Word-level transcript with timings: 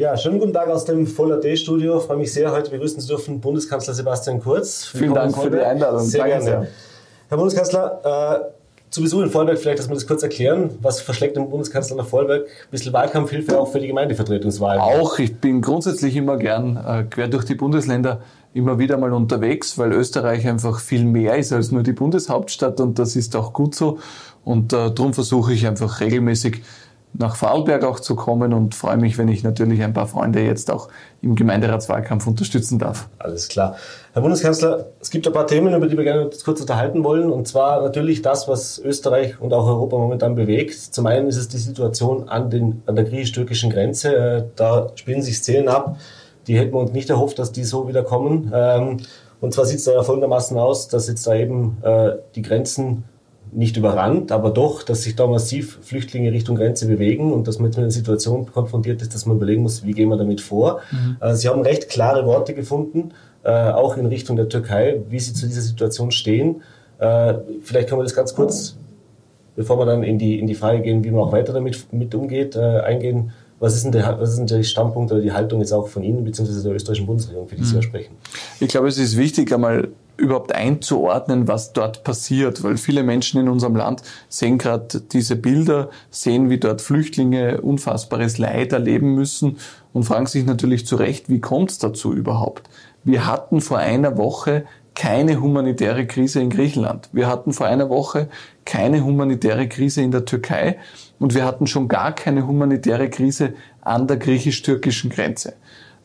Ja, 0.00 0.16
schönen 0.16 0.38
guten 0.38 0.54
Tag 0.54 0.68
aus 0.68 0.86
dem 0.86 1.06
Voll.at-Studio. 1.06 2.00
Freue 2.00 2.16
mich 2.16 2.32
sehr, 2.32 2.50
heute 2.52 2.70
begrüßen 2.70 3.02
zu 3.02 3.06
dürfen 3.06 3.38
Bundeskanzler 3.38 3.92
Sebastian 3.92 4.40
Kurz. 4.40 4.86
Vielen 4.86 5.12
Dank 5.12 5.36
für 5.36 5.50
die 5.50 5.58
Einladung. 5.58 6.00
Sehr 6.00 6.20
Danke 6.20 6.36
gerne. 6.36 6.44
Sehr. 6.44 6.66
Herr 7.28 7.36
Bundeskanzler, 7.36 8.40
äh, 8.48 8.88
zu 8.88 9.02
Besuch 9.02 9.20
in 9.20 9.28
Vorarlberg, 9.28 9.58
vielleicht, 9.58 9.78
dass 9.78 9.90
wir 9.90 9.94
das 9.94 10.06
kurz 10.06 10.22
erklären. 10.22 10.70
Was 10.80 11.02
verschlägt 11.02 11.36
den 11.36 11.50
Bundeskanzler 11.50 11.96
nach 11.96 12.06
Vorarlberg? 12.06 12.44
Ein 12.44 12.70
bisschen 12.70 12.94
Wahlkampfhilfe 12.94 13.60
auch 13.60 13.70
für 13.70 13.78
die 13.78 13.88
Gemeindevertretungswahlen. 13.88 14.80
Auch, 14.80 15.18
ich 15.18 15.36
bin 15.36 15.60
grundsätzlich 15.60 16.16
immer 16.16 16.38
gern 16.38 16.78
äh, 16.78 17.02
quer 17.02 17.28
durch 17.28 17.44
die 17.44 17.54
Bundesländer 17.54 18.22
immer 18.54 18.78
wieder 18.78 18.96
mal 18.96 19.12
unterwegs, 19.12 19.76
weil 19.76 19.92
Österreich 19.92 20.48
einfach 20.48 20.80
viel 20.80 21.04
mehr 21.04 21.36
ist 21.36 21.52
als 21.52 21.72
nur 21.72 21.82
die 21.82 21.92
Bundeshauptstadt 21.92 22.80
und 22.80 22.98
das 22.98 23.16
ist 23.16 23.36
auch 23.36 23.52
gut 23.52 23.74
so. 23.74 23.98
Und 24.46 24.72
äh, 24.72 24.90
darum 24.90 25.12
versuche 25.12 25.52
ich 25.52 25.66
einfach 25.66 26.00
regelmäßig 26.00 26.62
nach 27.12 27.36
Vorarlberg 27.36 27.84
auch 27.84 28.00
zu 28.00 28.14
kommen 28.14 28.52
und 28.52 28.74
freue 28.74 28.96
mich, 28.96 29.18
wenn 29.18 29.28
ich 29.28 29.42
natürlich 29.42 29.82
ein 29.82 29.92
paar 29.92 30.06
Freunde 30.06 30.40
jetzt 30.40 30.70
auch 30.70 30.88
im 31.22 31.34
Gemeinderatswahlkampf 31.34 32.26
unterstützen 32.26 32.78
darf. 32.78 33.08
Alles 33.18 33.48
klar. 33.48 33.76
Herr 34.12 34.22
Bundeskanzler, 34.22 34.86
es 35.00 35.10
gibt 35.10 35.26
ein 35.26 35.32
paar 35.32 35.46
Themen, 35.46 35.74
über 35.74 35.86
die 35.86 35.96
wir 35.96 36.04
gerne 36.04 36.30
kurz 36.44 36.60
unterhalten 36.60 37.02
wollen. 37.04 37.30
Und 37.30 37.48
zwar 37.48 37.82
natürlich 37.82 38.22
das, 38.22 38.48
was 38.48 38.78
Österreich 38.78 39.40
und 39.40 39.52
auch 39.52 39.66
Europa 39.66 39.96
momentan 39.96 40.34
bewegt. 40.34 40.74
Zum 40.74 41.06
einen 41.06 41.26
ist 41.26 41.36
es 41.36 41.48
die 41.48 41.58
Situation 41.58 42.28
an, 42.28 42.48
den, 42.48 42.82
an 42.86 42.94
der 42.94 43.04
griechisch-türkischen 43.04 43.70
Grenze. 43.70 44.14
Äh, 44.14 44.44
da 44.56 44.88
spielen 44.94 45.22
sich 45.22 45.38
Szenen 45.38 45.68
ab, 45.68 45.96
die 46.46 46.58
hätten 46.58 46.72
wir 46.72 46.80
uns 46.80 46.92
nicht 46.92 47.10
erhofft, 47.10 47.38
dass 47.38 47.52
die 47.52 47.64
so 47.64 47.88
wieder 47.88 48.02
kommen. 48.02 48.52
Ähm, 48.54 48.98
und 49.40 49.54
zwar 49.54 49.64
sieht 49.64 49.78
es 49.78 49.84
da 49.84 49.92
ja 49.92 50.02
folgendermaßen 50.02 50.56
aus, 50.58 50.88
dass 50.88 51.08
jetzt 51.08 51.26
da 51.26 51.34
eben 51.34 51.78
äh, 51.82 52.12
die 52.34 52.42
Grenzen 52.42 53.04
nicht 53.52 53.76
überrannt, 53.76 54.32
aber 54.32 54.50
doch, 54.50 54.82
dass 54.82 55.02
sich 55.02 55.16
da 55.16 55.26
massiv 55.26 55.78
Flüchtlinge 55.82 56.32
Richtung 56.32 56.56
Grenze 56.56 56.86
bewegen 56.86 57.32
und 57.32 57.48
dass 57.48 57.58
man 57.58 57.66
jetzt 57.66 57.76
mit 57.76 57.84
einer 57.84 57.90
Situation 57.90 58.50
konfrontiert 58.50 59.02
ist, 59.02 59.14
dass 59.14 59.26
man 59.26 59.36
überlegen 59.36 59.62
muss, 59.62 59.84
wie 59.84 59.92
gehen 59.92 60.08
wir 60.08 60.16
damit 60.16 60.40
vor. 60.40 60.80
Mhm. 60.90 61.16
Äh, 61.20 61.34
sie 61.34 61.48
haben 61.48 61.62
recht 61.62 61.88
klare 61.88 62.26
Worte 62.26 62.54
gefunden, 62.54 63.10
äh, 63.42 63.50
auch 63.50 63.96
in 63.96 64.06
Richtung 64.06 64.36
der 64.36 64.48
Türkei, 64.48 65.00
wie 65.08 65.18
Sie 65.18 65.32
zu 65.32 65.46
dieser 65.46 65.62
Situation 65.62 66.10
stehen. 66.10 66.62
Äh, 66.98 67.34
vielleicht 67.62 67.88
können 67.88 68.00
wir 68.00 68.04
das 68.04 68.14
ganz 68.14 68.34
kurz, 68.34 68.76
bevor 69.56 69.78
wir 69.78 69.86
dann 69.86 70.02
in 70.02 70.18
die, 70.18 70.38
in 70.38 70.46
die 70.46 70.54
Frage 70.54 70.80
gehen, 70.80 71.02
wie 71.02 71.10
man 71.10 71.20
auch 71.20 71.32
weiter 71.32 71.52
damit 71.52 71.92
mit 71.92 72.14
umgeht, 72.14 72.56
eingehen. 72.56 73.32
Was 73.58 73.74
ist, 73.74 73.84
denn 73.84 73.92
der, 73.92 74.18
was 74.18 74.30
ist 74.30 74.38
denn 74.38 74.46
der 74.46 74.62
Standpunkt 74.62 75.12
oder 75.12 75.20
die 75.20 75.32
Haltung 75.32 75.60
jetzt 75.60 75.72
auch 75.72 75.86
von 75.86 76.02
Ihnen 76.02 76.24
bzw. 76.24 76.62
der 76.62 76.72
österreichischen 76.72 77.06
Bundesregierung, 77.06 77.46
für 77.46 77.56
die 77.56 77.64
Sie 77.64 77.74
ja 77.74 77.80
mhm. 77.80 77.82
sprechen? 77.82 78.14
Ich 78.58 78.68
glaube, 78.68 78.88
es 78.88 78.96
ist 78.96 79.18
wichtig, 79.18 79.52
einmal 79.52 79.88
überhaupt 80.20 80.54
einzuordnen, 80.54 81.48
was 81.48 81.72
dort 81.72 82.04
passiert, 82.04 82.62
weil 82.62 82.76
viele 82.76 83.02
Menschen 83.02 83.40
in 83.40 83.48
unserem 83.48 83.74
Land 83.74 84.02
sehen 84.28 84.58
gerade 84.58 85.00
diese 85.00 85.36
Bilder, 85.36 85.90
sehen, 86.10 86.50
wie 86.50 86.58
dort 86.58 86.82
Flüchtlinge 86.82 87.60
unfassbares 87.60 88.38
Leid 88.38 88.72
erleben 88.72 89.14
müssen 89.14 89.58
und 89.92 90.04
fragen 90.04 90.26
sich 90.26 90.44
natürlich 90.44 90.86
zu 90.86 90.96
Recht, 90.96 91.28
wie 91.28 91.40
kommt 91.40 91.70
es 91.72 91.78
dazu 91.78 92.12
überhaupt? 92.12 92.68
Wir 93.02 93.26
hatten 93.26 93.60
vor 93.60 93.78
einer 93.78 94.16
Woche 94.18 94.64
keine 94.94 95.40
humanitäre 95.40 96.06
Krise 96.06 96.40
in 96.40 96.50
Griechenland. 96.50 97.08
Wir 97.12 97.26
hatten 97.26 97.52
vor 97.52 97.66
einer 97.66 97.88
Woche 97.88 98.28
keine 98.64 99.02
humanitäre 99.02 99.68
Krise 99.68 100.02
in 100.02 100.10
der 100.10 100.26
Türkei 100.26 100.78
und 101.18 101.34
wir 101.34 101.44
hatten 101.44 101.66
schon 101.66 101.88
gar 101.88 102.14
keine 102.14 102.46
humanitäre 102.46 103.08
Krise 103.08 103.54
an 103.80 104.06
der 104.06 104.18
griechisch-türkischen 104.18 105.10
Grenze. 105.10 105.54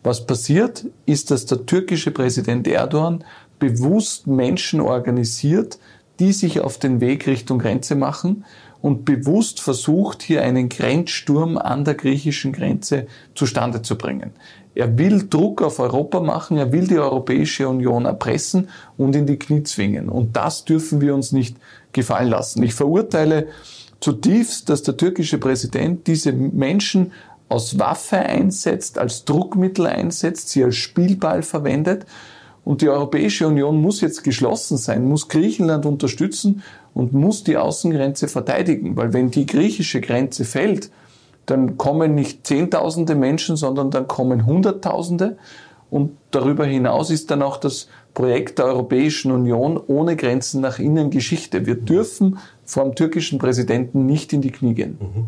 Was 0.05 0.27
passiert, 0.27 0.85
ist, 1.07 1.31
dass 1.31 1.47
der 1.47 1.65
türkische 1.65 2.11
Präsident 2.11 2.67
Erdogan 2.67 3.23
bewusst 3.59 4.27
Menschen 4.27 4.81
organisiert, 4.81 5.79
die 6.19 6.31
sich 6.31 6.59
auf 6.61 6.77
den 6.77 7.01
Weg 7.01 7.27
Richtung 7.27 7.59
Grenze 7.59 7.95
machen 7.95 8.45
und 8.81 9.03
bewusst 9.03 9.59
versucht, 9.59 10.21
hier 10.21 10.43
einen 10.43 10.69
Grenzsturm 10.69 11.57
an 11.57 11.85
der 11.85 11.95
griechischen 11.95 12.53
Grenze 12.53 13.07
zustande 13.33 13.81
zu 13.81 13.97
bringen. 13.97 14.31
Er 14.75 14.97
will 14.97 15.27
Druck 15.29 15.61
auf 15.61 15.79
Europa 15.79 16.19
machen, 16.19 16.57
er 16.57 16.71
will 16.71 16.87
die 16.87 16.99
Europäische 16.99 17.67
Union 17.67 18.05
erpressen 18.05 18.69
und 18.97 19.15
in 19.15 19.25
die 19.25 19.39
Knie 19.39 19.63
zwingen. 19.63 20.09
Und 20.09 20.35
das 20.35 20.65
dürfen 20.65 21.01
wir 21.01 21.15
uns 21.15 21.31
nicht 21.31 21.57
gefallen 21.93 22.29
lassen. 22.29 22.61
Ich 22.61 22.73
verurteile 22.73 23.47
zutiefst, 24.01 24.69
dass 24.69 24.83
der 24.83 24.97
türkische 24.97 25.37
Präsident 25.37 26.05
diese 26.07 26.33
Menschen 26.33 27.13
aus 27.47 27.79
Waffe 27.79 28.17
einsetzt, 28.17 28.97
als 28.97 29.23
Druckmittel 29.23 29.87
einsetzt, 29.87 30.49
sie 30.49 30.63
als 30.63 30.75
Spielball 30.75 31.41
verwendet 31.41 32.05
und 32.65 32.81
die 32.81 32.89
Europäische 32.89 33.47
Union 33.47 33.79
muss 33.79 34.01
jetzt 34.01 34.23
geschlossen 34.23 34.77
sein, 34.77 35.07
muss 35.07 35.29
Griechenland 35.29 35.85
unterstützen 35.85 36.63
und 36.95 37.13
muss 37.13 37.43
die 37.43 37.57
Außengrenze 37.57 38.27
verteidigen. 38.27 38.97
Weil 38.97 39.13
wenn 39.13 39.29
die 39.29 39.45
griechische 39.45 40.01
Grenze 40.01 40.45
fällt, 40.45 40.89
dann 41.45 41.77
kommen 41.77 42.15
nicht 42.15 42.45
Zehntausende 42.47 43.13
Menschen, 43.13 43.55
sondern 43.55 43.91
dann 43.91 44.07
kommen 44.07 44.47
Hunderttausende. 44.47 45.37
Und 45.91 46.17
darüber 46.31 46.65
hinaus 46.65 47.11
ist 47.11 47.29
dann 47.29 47.43
auch 47.43 47.57
das 47.57 47.87
Projekt 48.15 48.57
der 48.57 48.65
Europäischen 48.65 49.31
Union 49.31 49.79
ohne 49.85 50.15
Grenzen 50.15 50.59
nach 50.59 50.79
innen 50.79 51.11
Geschichte. 51.11 51.67
Wir 51.67 51.75
dürfen 51.75 52.39
vor 52.65 52.83
dem 52.83 52.95
türkischen 52.95 53.39
Präsidenten 53.39 54.05
nicht 54.05 54.33
in 54.33 54.41
die 54.41 54.51
Knie 54.51 54.73
gehen. 54.73 54.97
Mhm. 54.99 55.25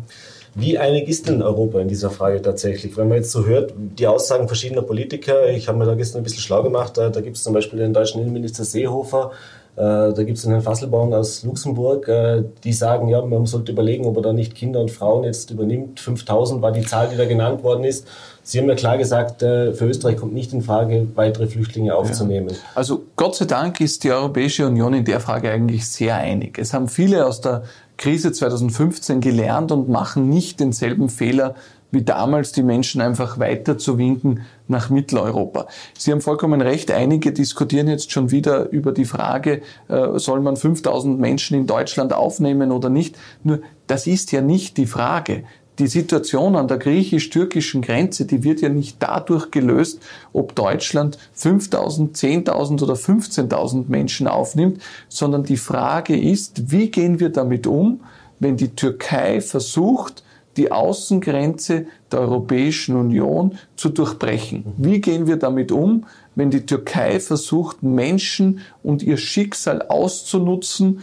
Wie 0.54 0.78
einig 0.78 1.08
ist 1.08 1.28
denn 1.28 1.40
Europa 1.40 1.80
in 1.80 1.88
dieser 1.88 2.10
Frage 2.10 2.42
tatsächlich? 2.42 2.96
Wenn 2.96 3.08
man 3.08 3.18
jetzt 3.18 3.30
so 3.30 3.46
hört, 3.46 3.74
die 3.76 4.06
Aussagen 4.06 4.48
verschiedener 4.48 4.82
Politiker, 4.82 5.48
ich 5.48 5.68
habe 5.68 5.78
mir 5.78 5.84
da 5.84 5.94
gestern 5.94 6.20
ein 6.20 6.24
bisschen 6.24 6.40
schlau 6.40 6.62
gemacht, 6.62 6.96
da, 6.96 7.10
da 7.10 7.20
gibt 7.20 7.36
es 7.36 7.44
zum 7.44 7.52
Beispiel 7.52 7.78
den 7.78 7.92
deutschen 7.92 8.20
Innenminister 8.20 8.64
Seehofer, 8.64 9.30
äh, 9.30 9.34
da 9.80 10.22
gibt 10.24 10.38
es 10.38 10.44
einen 10.44 10.54
Herrn 10.54 10.64
Fasselbaum 10.64 11.12
aus 11.12 11.44
Luxemburg, 11.44 12.08
äh, 12.08 12.42
die 12.64 12.72
sagen, 12.72 13.08
ja, 13.08 13.24
man 13.24 13.46
sollte 13.46 13.70
überlegen, 13.70 14.06
ob 14.06 14.16
er 14.16 14.22
da 14.22 14.32
nicht 14.32 14.54
Kinder 14.54 14.80
und 14.80 14.90
Frauen 14.90 15.24
jetzt 15.24 15.50
übernimmt. 15.50 16.00
5000 16.00 16.60
war 16.60 16.72
die 16.72 16.82
Zahl, 16.82 17.08
die 17.08 17.16
da 17.16 17.26
genannt 17.26 17.62
worden 17.62 17.84
ist. 17.84 18.06
Sie 18.42 18.58
haben 18.58 18.68
ja 18.68 18.74
klar 18.74 18.98
gesagt, 18.98 19.42
äh, 19.42 19.72
für 19.74 19.86
Österreich 19.86 20.16
kommt 20.16 20.32
nicht 20.32 20.52
in 20.52 20.62
Frage, 20.62 21.06
weitere 21.14 21.46
Flüchtlinge 21.46 21.94
aufzunehmen. 21.94 22.50
Ja. 22.50 22.56
Also 22.74 23.04
Gott 23.14 23.36
sei 23.36 23.44
Dank 23.44 23.80
ist 23.80 24.04
die 24.04 24.10
Europäische 24.10 24.66
Union 24.66 24.94
in 24.94 25.04
der 25.04 25.20
Frage 25.20 25.50
eigentlich 25.50 25.86
sehr 25.86 26.16
einig. 26.16 26.58
Es 26.58 26.74
haben 26.74 26.88
viele 26.88 27.26
aus 27.26 27.40
der 27.40 27.62
Krise 27.98 28.32
2015 28.32 29.20
gelernt 29.20 29.70
und 29.70 29.88
machen 29.88 30.28
nicht 30.28 30.60
denselben 30.60 31.08
Fehler 31.08 31.54
wie 31.90 32.02
damals 32.02 32.52
die 32.52 32.62
Menschen 32.62 33.00
einfach 33.00 33.38
weiter 33.38 33.78
zu 33.78 33.98
winken 33.98 34.42
nach 34.66 34.90
Mitteleuropa. 34.90 35.66
Sie 35.96 36.12
haben 36.12 36.20
vollkommen 36.20 36.60
recht, 36.60 36.90
einige 36.90 37.32
diskutieren 37.32 37.88
jetzt 37.88 38.12
schon 38.12 38.30
wieder 38.30 38.68
über 38.70 38.92
die 38.92 39.06
Frage, 39.06 39.62
äh, 39.88 40.18
soll 40.18 40.40
man 40.40 40.56
5000 40.56 41.18
Menschen 41.18 41.56
in 41.56 41.66
Deutschland 41.66 42.12
aufnehmen 42.12 42.72
oder 42.72 42.90
nicht. 42.90 43.16
Nur 43.42 43.60
das 43.86 44.06
ist 44.06 44.32
ja 44.32 44.42
nicht 44.42 44.76
die 44.76 44.86
Frage 44.86 45.44
die 45.78 45.86
Situation 45.86 46.56
an 46.56 46.66
der 46.66 46.78
griechisch-türkischen 46.78 47.82
Grenze, 47.82 48.24
die 48.24 48.42
wird 48.42 48.60
ja 48.60 48.68
nicht 48.68 48.96
dadurch 48.98 49.50
gelöst, 49.50 50.00
ob 50.32 50.54
Deutschland 50.54 51.18
5000, 51.34 52.16
10.000 52.16 52.82
oder 52.82 52.94
15.000 52.94 53.84
Menschen 53.88 54.26
aufnimmt, 54.26 54.82
sondern 55.08 55.44
die 55.44 55.56
Frage 55.56 56.18
ist, 56.18 56.72
wie 56.72 56.90
gehen 56.90 57.20
wir 57.20 57.30
damit 57.30 57.66
um, 57.66 58.00
wenn 58.40 58.56
die 58.56 58.74
Türkei 58.74 59.40
versucht, 59.40 60.22
die 60.58 60.72
Außengrenze 60.72 61.86
der 62.12 62.20
Europäischen 62.20 62.96
Union 62.96 63.56
zu 63.76 63.88
durchbrechen. 63.88 64.64
Wie 64.76 65.00
gehen 65.00 65.26
wir 65.26 65.36
damit 65.36 65.72
um, 65.72 66.04
wenn 66.34 66.50
die 66.50 66.66
Türkei 66.66 67.20
versucht, 67.20 67.82
Menschen 67.82 68.60
und 68.82 69.02
ihr 69.02 69.16
Schicksal 69.16 69.82
auszunutzen, 69.82 71.00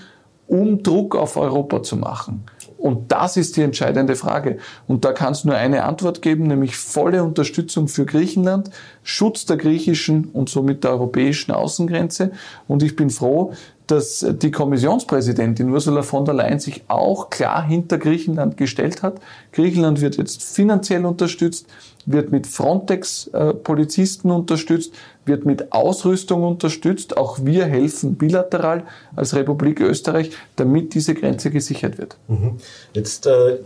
um 0.48 0.84
Druck 0.84 1.16
auf 1.16 1.38
Europa 1.38 1.82
zu 1.82 1.98
machen? 1.98 2.44
Und 2.78 3.12
das 3.12 3.36
ist 3.36 3.58
die 3.58 3.62
entscheidende 3.62 4.16
Frage. 4.16 4.58
Und 4.86 5.06
da 5.06 5.14
kann 5.14 5.32
es 5.32 5.44
nur 5.44 5.56
eine 5.56 5.86
Antwort 5.86 6.22
geben, 6.22 6.44
nämlich 6.46 6.76
volle 6.76 7.24
Unterstützung 7.24 7.88
für 7.88 8.06
Griechenland, 8.06 8.70
Schutz 9.02 9.46
der 9.46 9.58
griechischen 9.58 10.26
und 10.26 10.50
somit 10.50 10.84
der 10.84 10.92
europäischen 10.92 11.52
Außengrenze. 11.52 12.32
Und 12.68 12.84
ich 12.84 12.96
bin 12.96 13.10
froh, 13.10 13.54
dass 13.88 14.26
die 14.28 14.52
Kommissionspräsidentin 14.52 15.70
Ursula 15.70 16.02
von 16.02 16.26
der 16.26 16.34
Leyen 16.34 16.60
sich 16.60 16.84
auch 16.88 17.30
klar 17.30 17.66
hinter 17.66 17.98
Griechenland 17.98 18.58
gestellt 18.58 19.04
hat. 19.04 19.20
Griechenland 19.52 20.02
wird 20.02 20.18
jetzt 20.18 20.44
finanziell 20.44 21.06
unterstützt, 21.06 21.68
wird 22.06 22.32
mit 22.32 22.48
Frontex-Polizisten 22.48 24.32
unterstützt, 24.32 24.94
wird 25.26 25.46
mit 25.46 25.72
Ausrüstung 25.72 26.44
unterstützt. 26.44 27.18
Auch 27.18 27.40
wir 27.44 27.66
helfen 27.66 28.16
bilateral 28.16 28.84
als 29.16 29.36
Republik 29.36 29.80
Österreich, 29.80 30.32
damit 30.56 30.94
diese 30.94 31.14
Grenze 31.14 31.52
gesichert 31.52 31.98
wird. 31.98 32.18
Mhm. 32.28 32.58
Jetzt 32.94 33.26
äh, 33.28 33.60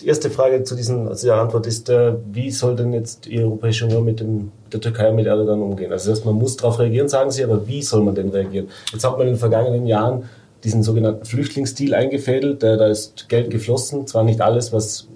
die 0.00 0.08
erste 0.08 0.30
Frage 0.30 0.64
zu, 0.64 0.74
diesen, 0.74 1.14
zu 1.14 1.26
der 1.26 1.36
Antwort 1.36 1.66
ist, 1.66 1.88
äh, 1.88 2.14
wie 2.32 2.50
soll 2.50 2.76
denn 2.76 2.92
jetzt 2.92 3.26
die 3.26 3.38
Europäische 3.42 3.84
Union 3.84 4.04
mit 4.04 4.20
dem, 4.20 4.50
der 4.72 4.80
Türkei 4.80 5.08
und 5.10 5.16
mit 5.16 5.26
Erdogan 5.26 5.62
umgehen? 5.62 5.92
Also 5.92 6.10
dass 6.10 6.24
man 6.24 6.34
muss 6.34 6.56
darauf 6.56 6.78
reagieren, 6.78 7.08
sagen 7.08 7.30
Sie, 7.30 7.44
aber 7.44 7.66
wie 7.66 7.82
soll 7.82 8.02
man 8.02 8.14
denn 8.14 8.30
reagieren? 8.30 8.68
Jetzt 8.92 9.04
hat 9.04 9.12
man 9.12 9.28
in 9.28 9.34
den 9.34 9.38
vergangenen 9.38 9.86
Jahren 9.86 10.24
diesen 10.64 10.82
sogenannten 10.82 11.24
Flüchtlingsdeal 11.24 11.94
eingefädelt, 11.94 12.62
äh, 12.62 12.76
da 12.76 12.88
ist 12.88 13.28
Geld 13.28 13.50
geflossen, 13.50 14.06
zwar 14.06 14.24
nicht 14.24 14.40
alles, 14.40 14.72
was, 14.72 15.06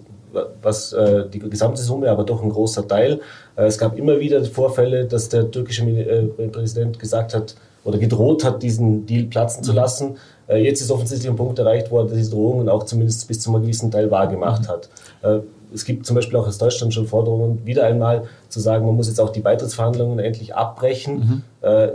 was 0.62 0.92
äh, 0.92 1.28
die 1.28 1.40
gesamte 1.40 1.82
Summe, 1.82 2.10
aber 2.10 2.24
doch 2.24 2.42
ein 2.42 2.50
großer 2.50 2.86
Teil. 2.86 3.20
Äh, 3.56 3.64
es 3.64 3.78
gab 3.78 3.98
immer 3.98 4.20
wieder 4.20 4.44
Vorfälle, 4.44 5.06
dass 5.06 5.28
der 5.28 5.50
türkische 5.50 5.84
äh, 5.84 6.48
Präsident 6.48 6.98
gesagt 6.98 7.34
hat 7.34 7.56
oder 7.84 7.98
gedroht 7.98 8.44
hat, 8.44 8.62
diesen 8.62 9.06
Deal 9.06 9.24
platzen 9.24 9.64
zu 9.64 9.72
mhm. 9.72 9.76
lassen. 9.76 10.16
Äh, 10.48 10.64
jetzt 10.64 10.80
ist 10.80 10.90
offensichtlich 10.90 11.30
ein 11.30 11.36
Punkt 11.36 11.58
erreicht 11.58 11.90
worden, 11.90 12.08
dass 12.08 12.18
die 12.18 12.30
Drohungen 12.30 12.68
auch 12.68 12.84
zumindest 12.84 13.28
bis 13.28 13.40
zu 13.40 13.54
einem 13.54 13.62
gewissen 13.62 13.90
Teil 13.90 14.10
wahrgemacht 14.10 14.68
hat. 14.68 14.88
Äh, 15.22 15.40
es 15.72 15.84
gibt 15.84 16.06
zum 16.06 16.16
Beispiel 16.16 16.36
auch 16.38 16.46
aus 16.46 16.58
Deutschland 16.58 16.94
schon 16.94 17.06
Forderungen, 17.06 17.64
wieder 17.66 17.84
einmal 17.84 18.24
zu 18.48 18.58
sagen, 18.60 18.86
man 18.86 18.96
muss 18.96 19.08
jetzt 19.08 19.20
auch 19.20 19.30
die 19.30 19.40
Beitrittsverhandlungen 19.40 20.18
endlich 20.18 20.56
abbrechen. 20.56 21.44
Mhm. 21.60 21.68
Äh, 21.68 21.88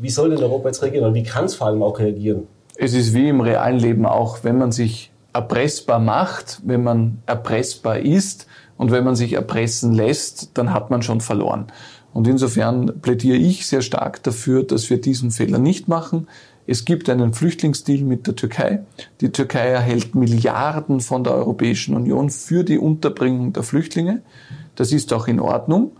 wie 0.00 0.10
soll 0.10 0.30
denn 0.30 0.42
Europa 0.42 0.68
jetzt 0.68 0.82
reagieren 0.82 1.04
und 1.06 1.14
wie 1.14 1.22
kann 1.22 1.44
es 1.44 1.54
vor 1.54 1.66
allem 1.66 1.82
auch 1.82 1.98
reagieren? 1.98 2.46
Es 2.76 2.94
ist 2.94 3.12
wie 3.12 3.28
im 3.28 3.40
realen 3.40 3.78
Leben 3.78 4.06
auch, 4.06 4.44
wenn 4.44 4.56
man 4.56 4.72
sich 4.72 5.10
erpressbar 5.32 5.98
macht, 5.98 6.60
wenn 6.64 6.82
man 6.82 7.18
erpressbar 7.26 7.98
ist 7.98 8.46
und 8.76 8.92
wenn 8.92 9.04
man 9.04 9.16
sich 9.16 9.34
erpressen 9.34 9.92
lässt, 9.92 10.56
dann 10.56 10.72
hat 10.72 10.90
man 10.90 11.02
schon 11.02 11.20
verloren. 11.20 11.66
Und 12.14 12.26
insofern 12.26 13.00
plädiere 13.02 13.36
ich 13.36 13.66
sehr 13.66 13.82
stark 13.82 14.22
dafür, 14.22 14.62
dass 14.62 14.88
wir 14.88 15.00
diesen 15.00 15.30
Fehler 15.30 15.58
nicht 15.58 15.88
machen. 15.88 16.28
Es 16.70 16.84
gibt 16.84 17.08
einen 17.08 17.32
Flüchtlingsdeal 17.32 18.04
mit 18.04 18.26
der 18.26 18.36
Türkei. 18.36 18.80
Die 19.22 19.32
Türkei 19.32 19.68
erhält 19.68 20.14
Milliarden 20.14 21.00
von 21.00 21.24
der 21.24 21.32
Europäischen 21.32 21.96
Union 21.96 22.28
für 22.28 22.62
die 22.62 22.76
Unterbringung 22.76 23.54
der 23.54 23.62
Flüchtlinge. 23.62 24.20
Das 24.74 24.92
ist 24.92 25.14
auch 25.14 25.28
in 25.28 25.40
Ordnung. 25.40 25.92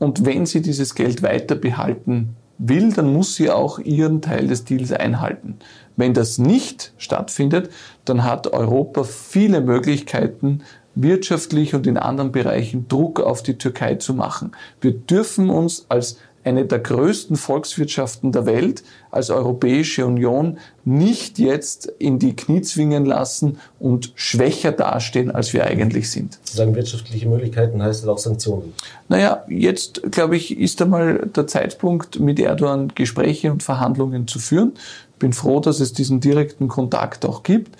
Und 0.00 0.26
wenn 0.26 0.44
sie 0.44 0.60
dieses 0.60 0.96
Geld 0.96 1.22
weiter 1.22 1.54
behalten 1.54 2.34
will, 2.58 2.92
dann 2.92 3.12
muss 3.12 3.36
sie 3.36 3.48
auch 3.48 3.78
ihren 3.78 4.20
Teil 4.22 4.48
des 4.48 4.64
Deals 4.64 4.90
einhalten. 4.90 5.58
Wenn 5.96 6.14
das 6.14 6.36
nicht 6.36 6.94
stattfindet, 6.98 7.70
dann 8.04 8.24
hat 8.24 8.48
Europa 8.48 9.04
viele 9.04 9.60
Möglichkeiten, 9.60 10.62
wirtschaftlich 10.96 11.76
und 11.76 11.86
in 11.86 11.96
anderen 11.96 12.32
Bereichen 12.32 12.88
Druck 12.88 13.20
auf 13.20 13.44
die 13.44 13.56
Türkei 13.56 13.94
zu 13.94 14.14
machen. 14.14 14.50
Wir 14.80 14.92
dürfen 14.92 15.48
uns 15.48 15.86
als 15.88 16.18
eine 16.44 16.64
der 16.64 16.80
größten 16.80 17.36
Volkswirtschaften 17.36 18.32
der 18.32 18.46
Welt 18.46 18.82
als 19.10 19.30
Europäische 19.30 20.06
Union 20.06 20.58
nicht 20.84 21.38
jetzt 21.38 21.86
in 21.98 22.18
die 22.18 22.34
Knie 22.34 22.62
zwingen 22.62 23.04
lassen 23.04 23.58
und 23.78 24.12
schwächer 24.16 24.72
dastehen, 24.72 25.30
als 25.30 25.52
wir 25.52 25.64
eigentlich 25.64 26.10
sind. 26.10 26.38
Zu 26.44 26.56
sagen 26.56 26.74
wirtschaftliche 26.74 27.28
Möglichkeiten 27.28 27.82
heißt 27.82 28.02
das 28.02 28.08
auch 28.08 28.18
Sanktionen? 28.18 28.72
Naja, 29.08 29.44
jetzt 29.48 30.02
glaube 30.10 30.36
ich, 30.36 30.58
ist 30.58 30.82
einmal 30.82 31.30
der 31.34 31.46
Zeitpunkt, 31.46 32.18
mit 32.18 32.40
Erdogan 32.40 32.92
Gespräche 32.94 33.52
und 33.52 33.62
Verhandlungen 33.62 34.26
zu 34.26 34.38
führen. 34.38 34.72
Bin 35.18 35.32
froh, 35.32 35.60
dass 35.60 35.78
es 35.78 35.92
diesen 35.92 36.20
direkten 36.20 36.66
Kontakt 36.66 37.24
auch 37.24 37.44
gibt. 37.44 37.76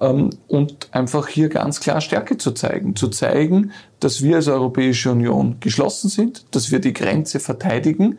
Ähm, 0.00 0.30
und 0.48 0.88
einfach 0.92 1.28
hier 1.28 1.48
ganz 1.48 1.80
klar 1.80 2.00
Stärke 2.00 2.38
zu 2.38 2.52
zeigen. 2.52 2.96
Zu 2.96 3.08
zeigen, 3.08 3.72
dass 4.00 4.22
wir 4.22 4.36
als 4.36 4.48
Europäische 4.48 5.10
Union 5.10 5.56
geschlossen 5.60 6.08
sind, 6.08 6.44
dass 6.50 6.70
wir 6.70 6.80
die 6.80 6.92
Grenze 6.92 7.40
verteidigen 7.40 8.18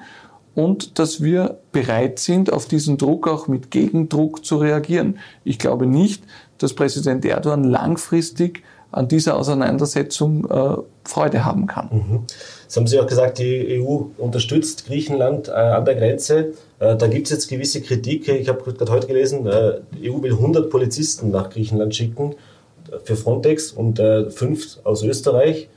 und 0.56 1.00
dass 1.00 1.24
wir 1.24 1.60
bereit 1.72 2.20
sind, 2.20 2.54
auf 2.54 2.68
diesen 2.68 2.98
Druck 2.98 3.28
auch 3.28 3.48
mit 3.48 3.72
Gegendruck 3.72 4.46
zu 4.46 4.58
reagieren. 4.58 5.18
Ich 5.44 5.58
glaube 5.58 5.88
nicht, 5.88 6.24
dass 6.60 6.74
Präsident 6.74 7.26
Erdogan 7.26 7.64
langfristig 7.64 8.64
an 8.94 9.08
dieser 9.08 9.38
Auseinandersetzung 9.38 10.50
äh, 10.50 10.78
Freude 11.04 11.44
haben 11.44 11.68
kann. 11.68 11.90
Mhm. 11.92 12.20
Das 12.66 12.78
haben 12.78 12.88
Sie 12.88 13.00
auch 13.00 13.08
gesagt, 13.08 13.40
die 13.40 13.82
EU 13.82 14.06
unterstützt 14.18 14.86
Griechenland 14.86 15.48
äh, 15.48 15.52
an 15.52 15.86
der 15.86 15.96
Grenze. 15.96 16.54
Äh, 16.80 16.96
da 16.96 17.08
gibt 17.08 17.28
es 17.28 17.32
jetzt 17.32 17.48
gewisse 17.50 17.82
Kritik. 17.82 18.28
Ich 18.28 18.50
habe 18.50 18.64
gerade 18.72 18.92
heute 18.92 19.08
gelesen, 19.08 19.46
äh, 19.46 19.80
die 19.92 20.10
EU 20.10 20.22
will 20.22 20.34
100 20.34 20.70
Polizisten 20.70 21.32
nach 21.32 21.50
Griechenland 21.50 21.96
schicken 21.96 22.36
äh, 22.92 22.98
für 23.04 23.16
Frontex 23.16 23.72
und 23.72 24.00
äh, 24.00 24.30
fünf 24.30 24.78
aus 24.84 25.04
Österreich. 25.04 25.70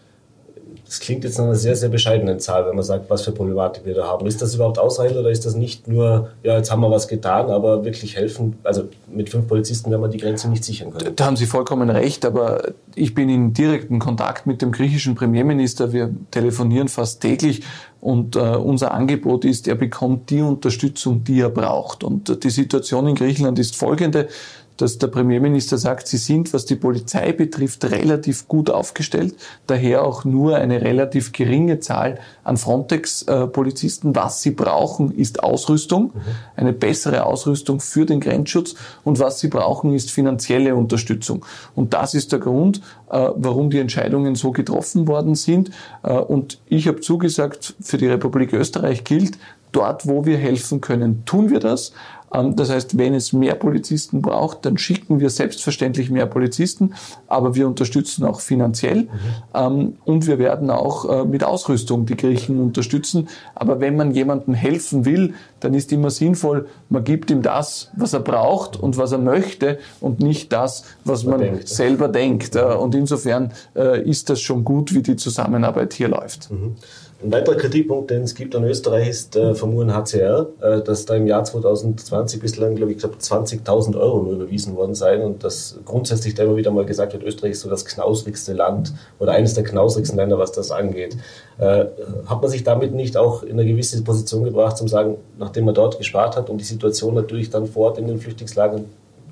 Das 0.87 1.01
klingt 1.01 1.25
jetzt 1.25 1.37
nach 1.37 1.47
einer 1.47 1.57
sehr, 1.57 1.75
sehr 1.75 1.89
bescheidenen 1.89 2.39
Zahl, 2.39 2.67
wenn 2.67 2.77
man 2.77 2.85
sagt, 2.85 3.11
was 3.11 3.23
für 3.23 3.33
Problematik 3.33 3.85
wir 3.85 3.95
da 3.95 4.07
haben. 4.07 4.25
Ist 4.27 4.41
das 4.41 4.55
überhaupt 4.55 4.79
ausreichend 4.79 5.19
oder 5.19 5.31
ist 5.31 5.45
das 5.45 5.57
nicht 5.57 5.89
nur, 5.89 6.31
ja, 6.45 6.57
jetzt 6.57 6.71
haben 6.71 6.81
wir 6.81 6.91
was 6.93 7.09
getan, 7.09 7.51
aber 7.51 7.85
wirklich 7.85 8.17
helfen? 8.17 8.57
Also 8.63 8.85
mit 9.09 9.29
fünf 9.29 9.49
Polizisten 9.49 9.91
werden 9.91 10.03
wir 10.03 10.09
die 10.09 10.19
Grenze 10.19 10.49
nicht 10.49 10.63
sichern 10.63 10.93
können. 10.93 11.17
Da 11.17 11.27
haben 11.27 11.37
Sie 11.37 11.47
vollkommen 11.47 11.91
recht, 11.91 12.25
aber 12.25 12.73
ich 12.95 13.15
bin 13.15 13.29
in 13.29 13.53
direktem 13.53 13.99
Kontakt 13.99 14.47
mit 14.47 14.63
dem 14.63 14.71
griechischen 14.71 15.17
Premierminister. 15.17 15.93
Wir 15.93 16.11
telefonieren 16.31 16.87
fast 16.87 17.21
täglich 17.21 17.63
und 18.01 18.37
äh, 18.37 18.39
unser 18.39 18.95
Angebot 18.95 19.45
ist, 19.45 19.67
er 19.67 19.75
bekommt 19.75 20.31
die 20.31 20.41
Unterstützung, 20.41 21.25
die 21.25 21.41
er 21.41 21.51
braucht. 21.51 22.05
Und 22.05 22.45
die 22.45 22.51
Situation 22.51 23.09
in 23.09 23.17
Griechenland 23.17 23.59
ist 23.59 23.75
folgende 23.75 24.29
dass 24.77 24.99
der 24.99 25.09
Premierminister 25.09 25.79
sagt, 25.79 26.09
sie 26.09 26.17
sind, 26.17 26.53
was 26.53 26.65
die 26.65 26.77
Polizei 26.77 27.33
betrifft, 27.33 27.85
relativ 27.85 28.49
gut 28.49 28.71
aufgestellt, 28.71 29.35
daher 29.67 30.05
auch 30.05 30.25
nur 30.25 30.57
eine 30.57 30.83
relativ 30.83 31.33
geringe 31.33 31.81
Zahl 31.81 32.19
an 32.45 32.57
Frontex-Polizisten. 32.57 34.15
Was 34.15 34.43
sie 34.43 34.51
brauchen, 34.51 35.13
ist 35.13 35.43
Ausrüstung, 35.43 36.13
eine 36.57 36.73
bessere 36.73 37.25
Ausrüstung 37.25 37.81
für 37.81 38.07
den 38.07 38.21
Grenzschutz 38.21 38.75
und 39.05 39.19
was 39.19 39.41
sie 39.41 39.49
brauchen, 39.49 39.95
ist 39.95 40.11
finanzielle 40.11 40.75
Unterstützung. 40.75 41.45
Und 41.75 41.95
das 41.95 42.15
ist 42.15 42.33
der 42.33 42.39
Grund, 42.39 42.81
äh, 43.11 43.31
warum 43.35 43.71
die 43.71 43.79
Entscheidungen 43.79 44.35
so 44.35 44.51
getroffen 44.51 45.09
worden 45.09 45.35
sind. 45.35 45.71
Äh, 46.03 46.13
und 46.13 46.59
ich 46.67 46.89
habe 46.89 47.01
zugesagt, 47.01 47.75
für 47.81 47.99
die 47.99 48.07
Republik 48.07 48.53
Österreich 48.53 49.05
gilt, 49.05 49.39
dort, 49.73 50.07
wo 50.07 50.25
wir 50.25 50.39
helfen 50.39 50.81
können, 50.81 51.25
tun 51.27 51.51
wir 51.51 51.61
das. 51.61 51.93
Ähm, 52.37 52.57
das 52.57 52.71
heißt, 52.71 52.99
wenn 52.99 53.15
es 53.15 53.33
mehr 53.33 53.55
Polizisten 53.55 54.23
braucht, 54.23 54.65
dann 54.67 54.79
schicken 54.79 55.21
wir 55.21 55.31
selbstverständlich 55.31 56.11
mehr 56.11 56.27
Polizisten, 56.27 56.95
aber 57.27 57.55
wir 57.55 57.67
unterstützen 57.67 58.25
auch 58.25 58.41
finanziell 58.41 59.03
mhm. 59.03 59.09
Ähm, 59.55 59.97
und 60.05 60.27
wir 60.27 60.39
werden 60.39 60.71
auch 60.71 61.23
äh, 61.23 61.25
mit 61.25 61.45
Ausrüstung 61.45 62.07
die 62.07 62.17
Griechen 62.17 62.61
unterstützen. 62.61 63.29
Aber 63.55 63.81
wenn 63.81 63.97
man 63.97 64.13
jemandem 64.13 64.55
helfen 64.55 65.05
will, 65.05 65.35
dann 65.61 65.75
ist 65.75 65.93
immer 65.93 66.11
sinnvoll, 66.11 66.67
man 66.89 67.05
gibt 67.05 67.31
ihm 67.31 67.43
das, 67.43 67.91
was 67.97 68.13
er 68.13 68.21
braucht 68.21 68.77
und 68.77 68.99
was 68.99 69.13
er 69.13 69.19
möchte 69.19 69.79
und 70.01 70.21
nicht 70.21 70.53
das, 70.53 70.85
was 71.05 71.25
man, 71.25 71.41
man 71.41 71.41
denkt. 71.41 71.69
selber 71.69 72.09
denkt. 72.09 72.57
Äh, 72.57 72.63
und 72.63 72.95
insofern 72.95 73.53
äh, 73.75 74.03
ist 74.09 74.29
das 74.31 74.41
schon 74.41 74.65
gut, 74.65 74.95
wie 74.95 75.03
die 75.03 75.17
Zusammenarbeit 75.17 75.95
hier 75.95 76.09
läuft. 76.09 76.51
Mhm. 76.51 76.77
Ein 77.23 77.33
weiterer 77.33 77.57
Kritikpunkt, 77.57 78.11
den 78.11 78.25
es 78.25 78.35
gibt 78.35 78.55
an 78.55 78.65
Österreich, 78.65 79.09
ist 79.09 79.37
äh, 79.37 79.55
vom 79.55 79.75
UNHCR, 79.75 80.49
äh, 80.61 80.83
dass 80.83 81.07
da 81.07 81.15
im 81.15 81.27
Jahr 81.27 81.45
2020 81.45 82.41
bislang, 82.41 82.77
glaube 82.77 82.93
ich, 82.93 82.99
20.000 82.99 83.99
Euro 83.99 84.23
nur 84.23 84.35
überwiesen 84.35 84.77
worden 84.77 84.95
seien 84.95 85.23
und 85.23 85.43
dass 85.43 85.79
grundsätzlich 85.87 86.35
da 86.35 86.43
immer 86.43 86.57
wieder 86.57 86.71
mal 86.71 86.85
gesagt 86.85 87.15
wird, 87.15 87.23
Österreich 87.23 87.53
ist 87.53 87.63
so 87.63 87.71
das 87.71 87.87
knausrigste 87.87 88.53
Land 88.53 88.93
oder 89.19 89.33
eines 89.33 89.55
der 89.55 89.65
knausrigsten 89.65 90.19
Länder, 90.19 90.39
was 90.39 90.53
das 90.53 90.71
angeht. 90.71 91.17
Äh, 91.57 91.87
hat 92.27 92.43
man 92.43 92.51
sich 92.51 92.65
damit 92.65 92.93
nicht 92.93 93.17
auch 93.17 93.43
in 93.43 93.53
eine 93.53 93.65
gewisse 93.65 94.05
Position 94.05 94.45
gebracht, 94.45 94.77
zum 94.77 94.87
sagen, 94.87 95.17
nachdem 95.39 95.65
man 95.65 95.75
dort 95.75 95.97
gespart 95.97 96.37
hat 96.37 96.51
und 96.51 96.59
die 96.59 96.65
Situation 96.65 97.15
natürlich 97.15 97.49
dann 97.49 97.67
vor 97.67 97.87
Ort 97.87 97.99
in 97.99 98.09
den 98.09 98.19
Flüchtlingslagern, 98.19 98.85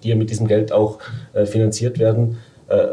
die 0.02 0.08
ja 0.08 0.16
mit 0.16 0.30
diesem 0.30 0.46
Geld 0.46 0.72
auch 0.72 1.00
äh, 1.34 1.44
finanziert 1.44 1.98
werden, 1.98 2.38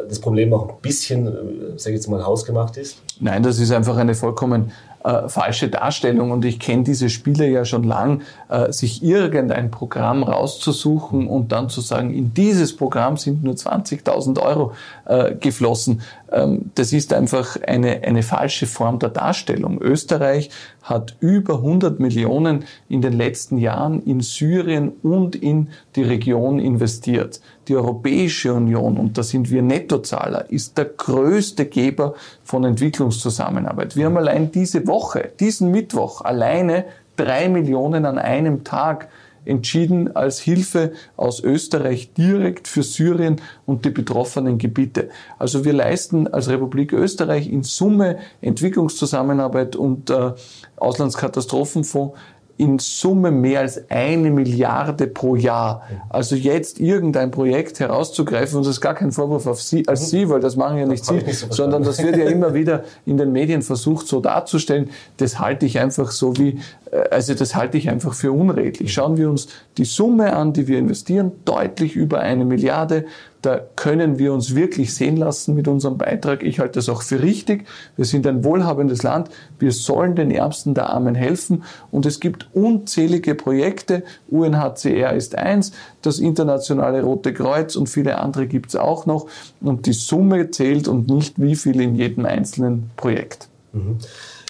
das 0.07 0.19
Problem 0.19 0.53
auch 0.53 0.69
ein 0.69 0.75
bisschen, 0.81 1.27
äh, 1.27 1.77
sage 1.77 1.95
ich 1.95 2.01
jetzt 2.01 2.07
mal, 2.07 2.25
hausgemacht 2.25 2.77
ist? 2.77 2.97
Nein, 3.19 3.43
das 3.43 3.59
ist 3.59 3.71
einfach 3.71 3.97
eine 3.97 4.15
vollkommen 4.15 4.71
äh, 5.03 5.29
falsche 5.29 5.69
Darstellung 5.69 6.31
und 6.31 6.45
ich 6.45 6.59
kenne 6.59 6.83
diese 6.83 7.09
Spiele 7.09 7.47
ja 7.47 7.65
schon 7.65 7.83
lang, 7.83 8.21
äh, 8.49 8.71
sich 8.71 9.03
irgendein 9.03 9.71
Programm 9.71 10.23
rauszusuchen 10.23 11.27
und 11.27 11.51
dann 11.51 11.69
zu 11.69 11.81
sagen, 11.81 12.13
in 12.13 12.33
dieses 12.33 12.75
Programm 12.75 13.17
sind 13.17 13.43
nur 13.43 13.55
20.000 13.55 14.39
Euro 14.41 14.73
äh, 15.05 15.35
geflossen. 15.35 16.01
Ähm, 16.31 16.71
das 16.75 16.93
ist 16.93 17.13
einfach 17.13 17.57
eine, 17.67 18.03
eine 18.03 18.23
falsche 18.23 18.67
Form 18.67 18.99
der 18.99 19.09
Darstellung. 19.09 19.81
Österreich 19.81 20.49
hat 20.83 21.15
über 21.19 21.55
100 21.55 21.99
Millionen 21.99 22.65
in 22.89 23.01
den 23.01 23.13
letzten 23.13 23.57
Jahren 23.57 24.01
in 24.03 24.21
Syrien 24.21 24.93
und 25.03 25.35
in 25.35 25.69
die 25.95 26.03
Region 26.03 26.59
investiert. 26.59 27.39
Die 27.67 27.75
Europäische 27.75 28.53
Union, 28.53 28.97
und 28.97 29.17
da 29.17 29.23
sind 29.23 29.51
wir 29.51 29.61
Nettozahler, 29.61 30.49
ist 30.49 30.77
der 30.77 30.85
größte 30.85 31.65
Geber 31.65 32.15
von 32.43 32.63
Entwicklungszusammenarbeit. 32.63 33.95
Wir 33.95 34.07
haben 34.07 34.17
allein 34.17 34.51
diese 34.51 34.85
Woche, 34.87 34.90
diesen 35.39 35.71
Mittwoch 35.71 36.21
alleine 36.21 36.85
drei 37.15 37.49
Millionen 37.49 38.05
an 38.05 38.17
einem 38.17 38.63
Tag 38.63 39.09
entschieden 39.45 40.15
als 40.15 40.39
Hilfe 40.39 40.93
aus 41.17 41.43
Österreich 41.43 42.13
direkt 42.13 42.67
für 42.67 42.83
Syrien 42.83 43.41
und 43.65 43.85
die 43.85 43.89
betroffenen 43.89 44.57
Gebiete. 44.57 45.09
Also 45.39 45.65
wir 45.65 45.73
leisten 45.73 46.27
als 46.27 46.49
Republik 46.49 46.93
Österreich 46.93 47.49
in 47.49 47.63
Summe 47.63 48.19
Entwicklungszusammenarbeit 48.41 49.75
und 49.75 50.09
äh, 50.09 50.33
Auslandskatastrophenfonds 50.77 52.17
in 52.57 52.79
Summe 52.79 53.31
mehr 53.31 53.61
als 53.61 53.89
eine 53.89 54.31
Milliarde 54.31 55.07
pro 55.07 55.35
Jahr. 55.35 55.83
Also 56.09 56.35
jetzt 56.35 56.79
irgendein 56.79 57.31
Projekt 57.31 57.79
herauszugreifen, 57.79 58.57
und 58.57 58.65
das 58.65 58.75
ist 58.75 58.81
gar 58.81 58.93
kein 58.93 59.11
Vorwurf 59.11 59.47
auf 59.47 59.61
Sie, 59.61 59.87
als 59.87 60.09
Sie, 60.09 60.29
weil 60.29 60.39
das 60.39 60.55
machen 60.55 60.77
ja 60.77 60.85
nicht 60.85 61.05
Sie, 61.05 61.19
sondern 61.49 61.83
das 61.83 62.03
wird 62.03 62.17
ja 62.17 62.25
immer 62.29 62.53
wieder 62.53 62.83
in 63.05 63.17
den 63.17 63.31
Medien 63.31 63.61
versucht 63.61 64.07
so 64.07 64.19
darzustellen. 64.19 64.89
Das 65.17 65.39
halte 65.39 65.65
ich 65.65 65.79
einfach 65.79 66.11
so 66.11 66.37
wie, 66.37 66.59
äh, 66.91 67.09
also 67.09 67.33
das 67.33 67.55
halte 67.55 67.77
ich 67.77 67.89
einfach 67.89 68.13
für 68.13 68.31
unredlich. 68.31 68.93
Schauen 68.93 69.17
wir 69.17 69.29
uns 69.29 69.47
die 69.77 69.85
Summe 69.85 70.33
an, 70.33 70.53
die 70.53 70.67
wir 70.67 70.77
investieren, 70.77 71.31
deutlich 71.45 71.95
über 71.95 72.19
eine 72.19 72.45
Milliarde. 72.45 73.05
Da 73.41 73.59
können 73.75 74.19
wir 74.19 74.33
uns 74.33 74.55
wirklich 74.55 74.93
sehen 74.93 75.17
lassen 75.17 75.55
mit 75.55 75.67
unserem 75.67 75.97
Beitrag. 75.97 76.43
Ich 76.43 76.59
halte 76.59 76.73
das 76.73 76.89
auch 76.89 77.01
für 77.01 77.21
richtig. 77.23 77.65
Wir 77.95 78.05
sind 78.05 78.27
ein 78.27 78.43
wohlhabendes 78.43 79.01
Land. 79.01 79.29
Wir 79.57 79.71
sollen 79.71 80.15
den 80.15 80.29
Ärmsten 80.29 80.75
der 80.75 80.89
Armen 80.89 81.15
helfen. 81.15 81.63
Und 81.89 82.05
es 82.05 82.19
gibt 82.19 82.49
unzählige 82.53 83.33
Projekte. 83.33 84.03
UNHCR 84.29 85.13
ist 85.13 85.35
eins, 85.37 85.71
das 86.03 86.19
Internationale 86.19 87.01
Rote 87.01 87.33
Kreuz 87.33 87.75
und 87.75 87.87
viele 87.87 88.19
andere 88.19 88.45
gibt 88.45 88.69
es 88.69 88.75
auch 88.75 89.07
noch. 89.07 89.27
Und 89.59 89.87
die 89.87 89.93
Summe 89.93 90.51
zählt 90.51 90.87
und 90.87 91.07
nicht 91.09 91.41
wie 91.41 91.55
viel 91.55 91.81
in 91.81 91.95
jedem 91.95 92.25
einzelnen 92.25 92.91
Projekt. 92.95 93.49
Mhm. 93.73 93.97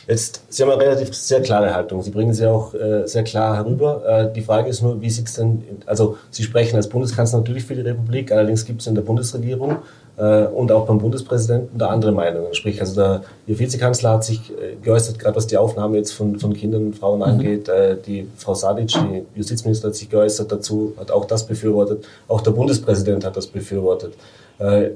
Jetzt, 0.08 0.42
Sie 0.50 0.64
haben 0.64 0.72
eine 0.72 0.82
relativ 0.82 1.14
sehr 1.14 1.42
klare 1.42 1.74
Haltung. 1.74 2.02
Sie 2.02 2.10
bringen 2.10 2.34
sie 2.34 2.48
auch 2.48 2.74
äh, 2.74 3.08
sehr 3.08 3.24
klar 3.24 3.56
herüber. 3.56 4.04
Äh, 4.06 4.34
die 4.34 4.42
Frage 4.42 4.70
ist 4.70 4.82
nur, 4.82 5.00
wie 5.02 5.10
sieht 5.10 5.28
es 5.28 5.36
denn, 5.36 5.64
also 5.86 6.18
Sie 6.32 6.44
sprechen 6.44 6.76
als 6.76 6.90
Bundeskanzler 6.90 7.40
natürlich 7.40 7.64
für 7.64 7.76
die 7.76 7.82
Republik, 7.82 8.32
allerdings 8.32 8.66
gibt 8.66 8.82
es 8.82 8.88
in 8.88 8.96
der 8.96 9.04
Bundesregierung 9.04 9.78
äh, 10.18 10.46
und 10.46 10.72
auch 10.72 10.88
beim 10.88 10.98
Bundespräsidenten 10.98 11.78
da 11.78 11.88
andere 11.90 12.12
Meinungen. 12.12 12.54
Sprich, 12.54 12.80
also 12.82 12.96
der, 12.96 13.22
Ihr 13.46 13.60
Vizekanzler 13.60 14.12
hat 14.12 14.24
sich 14.24 14.52
äh, 14.52 14.76
geäußert, 14.82 15.20
gerade 15.20 15.36
was 15.36 15.48
die 15.48 15.58
Aufnahme 15.58 15.98
jetzt 15.98 16.14
von, 16.14 16.40
von 16.40 16.54
Kindern 16.54 16.88
und 16.88 16.96
Frauen 16.96 17.20
mhm. 17.20 17.24
angeht. 17.24 17.70
Äh, 17.70 17.98
die 18.06 18.28
Frau 18.38 18.56
Sadic, 18.56 18.90
die 18.90 19.24
Justizministerin, 19.36 19.92
hat 19.92 19.98
sich 19.98 20.10
geäußert 20.10 20.52
dazu, 20.52 20.94
hat 20.98 21.12
auch 21.12 21.26
das 21.26 21.46
befürwortet. 21.46 22.06
Auch 22.28 22.42
der 22.42 22.52
Bundespräsident 22.52 23.24
hat 23.24 23.38
das 23.38 23.48
befürwortet. 23.48 24.14
Äh, 24.58 24.90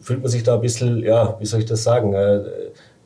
fühlt 0.00 0.20
man 0.20 0.30
sich 0.30 0.42
da 0.42 0.54
ein 0.54 0.60
bisschen, 0.60 1.02
ja, 1.02 1.36
wie 1.40 1.46
soll 1.46 1.60
ich 1.60 1.66
das 1.66 1.82
sagen, 1.82 2.14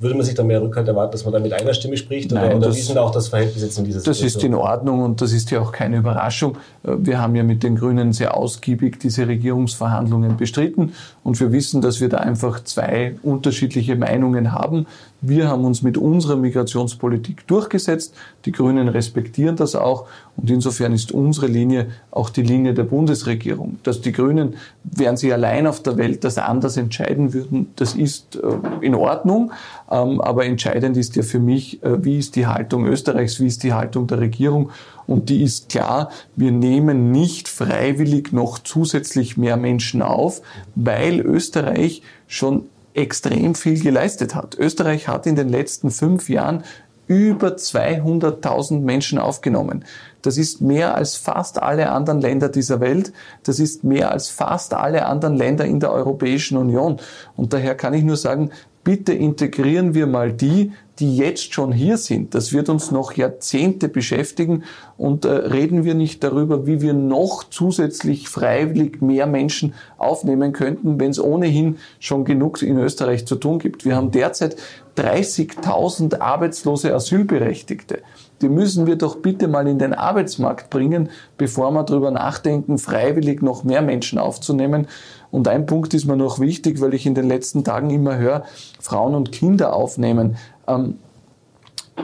würde 0.01 0.15
man 0.15 0.25
sich 0.25 0.35
da 0.35 0.45
mehr 0.45 0.63
Rückhalt 0.63 0.87
erwarten, 0.87 1.13
dass 1.13 1.25
man 1.25 1.33
da 1.33 1.41
mit 1.41 1.53
einer 1.53 1.75
Stimme 1.75 1.97
spricht? 1.97 2.31
Nein, 2.31 2.47
oder, 2.47 2.57
oder 2.57 2.67
das, 2.69 2.77
wie 2.77 2.81
sind 2.83 2.99
auch 2.99 3.11
das 3.11 3.29
Verhältnis 3.29 3.63
jetzt 3.63 3.79
in 3.79 3.85
dieser 3.85 4.01
Situation? 4.01 4.27
Das 4.27 4.35
ist 4.35 4.45
in 4.45 4.55
Ordnung 4.55 5.03
und 5.03 5.21
das 5.21 5.33
ist 5.33 5.51
ja 5.51 5.61
auch 5.61 5.73
keine 5.73 5.97
Überraschung. 5.99 6.57
Wir 6.83 7.21
haben 7.21 7.35
ja 7.35 7.43
mit 7.43 7.63
den 7.63 7.77
Grünen 7.77 8.13
sehr 8.13 8.37
ausgiebig 8.37 9.01
diese 9.01 9.27
Regierungsverhandlungen 9.27 10.37
bestritten 10.37 10.93
und 11.25 11.41
wir 11.41 11.53
wissen, 11.53 11.81
dass 11.81 12.01
wir 12.01 12.09
da 12.09 12.19
einfach 12.19 12.63
zwei 12.63 13.17
unterschiedliche 13.23 13.97
Meinungen 13.97 14.53
haben. 14.53 14.87
Wir 15.21 15.49
haben 15.49 15.65
uns 15.65 15.83
mit 15.83 15.99
unserer 15.99 16.37
Migrationspolitik 16.37 17.47
durchgesetzt. 17.49 18.15
Die 18.45 18.53
Grünen 18.53 18.89
respektieren 18.89 19.57
das 19.57 19.75
auch. 19.75 20.07
Und 20.37 20.49
insofern 20.49 20.93
ist 20.93 21.11
unsere 21.11 21.49
Linie 21.49 21.89
auch 22.13 22.31
die 22.31 22.43
Linie 22.43 22.73
der 22.73 22.85
Bundesregierung. 22.85 23.79
Dass 23.83 24.01
die 24.01 24.13
Grünen, 24.13 24.55
wären 24.85 25.17
sie 25.17 25.33
allein 25.33 25.67
auf 25.67 25.83
der 25.83 25.97
Welt, 25.97 26.23
das 26.23 26.39
anders 26.39 26.77
entscheiden 26.77 27.33
würden, 27.33 27.73
das 27.75 27.97
ist 27.97 28.37
äh, 28.37 28.41
in 28.81 28.95
Ordnung. 28.95 29.51
Ähm, 29.91 30.21
aber 30.21 30.45
entscheidend 30.45 30.97
ist 30.97 31.17
ja 31.17 31.25
für 31.25 31.41
mich, 31.41 31.83
äh, 31.83 32.05
wie 32.05 32.19
ist 32.19 32.37
die 32.37 32.47
Haltung 32.47 32.87
Österreichs, 32.87 33.41
wie 33.41 33.49
ist 33.49 33.65
die 33.65 33.73
Haltung 33.73 34.07
der 34.07 34.21
Regierung. 34.21 34.71
Und 35.09 35.31
die 35.31 35.43
ist 35.43 35.69
klar, 35.69 36.11
wir 36.37 36.53
nehmen 36.53 37.11
nicht 37.11 37.49
freiwillig 37.49 38.33
noch 38.33 38.61
zusätzlich 38.61 39.37
mehr 39.37 39.57
Menschen 39.57 40.01
auf, 40.01 40.43
weil 40.77 41.21
Österreich 41.21 42.03
schon 42.29 42.67
extrem 42.99 43.55
viel 43.55 43.81
geleistet 43.81 44.35
hat. 44.35 44.57
Österreich 44.59 45.09
hat 45.09 45.27
in 45.27 45.37
den 45.37 45.49
letzten 45.49 45.91
fünf 45.91 46.29
Jahren 46.29 46.65
über 47.07 47.55
200.000 47.55 48.81
Menschen 48.81 49.19
aufgenommen. 49.19 49.85
Das 50.21 50.37
ist 50.37 50.61
mehr 50.61 50.95
als 50.95 51.17
fast 51.17 51.63
alle 51.63 51.91
anderen 51.91 52.21
Länder 52.21 52.49
dieser 52.49 52.81
Welt. 52.81 53.13
Das 53.45 53.61
ist 53.61 53.83
mehr 53.83 54.11
als 54.11 54.29
fast 54.29 54.75
alle 54.75 55.07
anderen 55.07 55.37
Länder 55.37 55.65
in 55.65 55.81
der 55.81 55.93
Europäischen 55.93 56.59
Union. 56.59 56.99
Und 57.35 57.53
daher 57.55 57.75
kann 57.75 57.95
ich 57.95 58.05
nur 58.05 58.17
sagen, 58.17 58.51
bitte 58.85 59.15
integrieren 59.15 59.95
wir 59.95 60.07
mal 60.07 60.33
die, 60.33 60.73
die 60.99 61.17
jetzt 61.17 61.55
schon 61.55 61.73
hier 61.73 61.97
sind. 61.97 62.35
Das 62.35 62.53
wird 62.53 62.69
uns 62.69 62.91
noch 62.91 63.13
Jahrzehnte 63.13 63.89
beschäftigen 63.89 64.65
und 64.97 65.25
äh, 65.25 65.31
reden 65.31 65.85
wir 65.85 65.95
nicht 65.95 66.25
darüber, 66.25 66.67
wie 66.67 66.81
wir 66.81 66.93
noch 66.93 67.45
zusätzlich 67.45 68.29
freiwillig 68.29 69.01
mehr 69.01 69.27
Menschen 69.27 69.75
aufnehmen 69.97 70.53
könnten, 70.53 70.99
wenn 70.99 71.11
es 71.11 71.21
ohnehin 71.21 71.77
schon 72.01 72.25
genug 72.25 72.63
in 72.63 72.79
Österreich 72.79 73.27
zu 73.27 73.37
tun 73.37 73.59
gibt. 73.59 73.85
Wir 73.85 73.95
haben 73.95 74.11
derzeit 74.11 74.57
30.000 74.97 76.21
arbeitslose 76.21 76.93
Asylberechtigte. 76.93 78.03
Die 78.43 78.49
müssen 78.49 78.87
wir 78.87 78.97
doch 78.97 79.17
bitte 79.17 79.47
mal 79.47 79.67
in 79.69 79.79
den 79.79 79.95
Arbeitsmarkt 79.95 80.71
bringen, 80.71 81.11
bevor 81.37 81.71
wir 81.73 81.85
darüber 81.85 82.11
nachdenken, 82.11 82.79
freiwillig 82.79 83.43
noch 83.43 83.65
mehr 83.65 83.83
Menschen 83.83 84.19
aufzunehmen. 84.19 84.89
Und 85.31 85.47
ein 85.47 85.67
Punkt 85.67 85.95
ist 85.95 86.07
mir 86.07 86.17
noch 86.17 86.41
wichtig, 86.41 86.81
weil 86.81 86.95
ich 86.95 87.07
in 87.07 87.15
den 87.15 87.29
letzten 87.29 87.63
Tagen 87.63 87.91
immer 87.91 88.17
höre, 88.17 88.45
Frauen 88.81 89.15
und 89.15 89.31
Kinder 89.33 89.75
aufnehmen. 89.75 90.37
Ähm, 90.69 90.99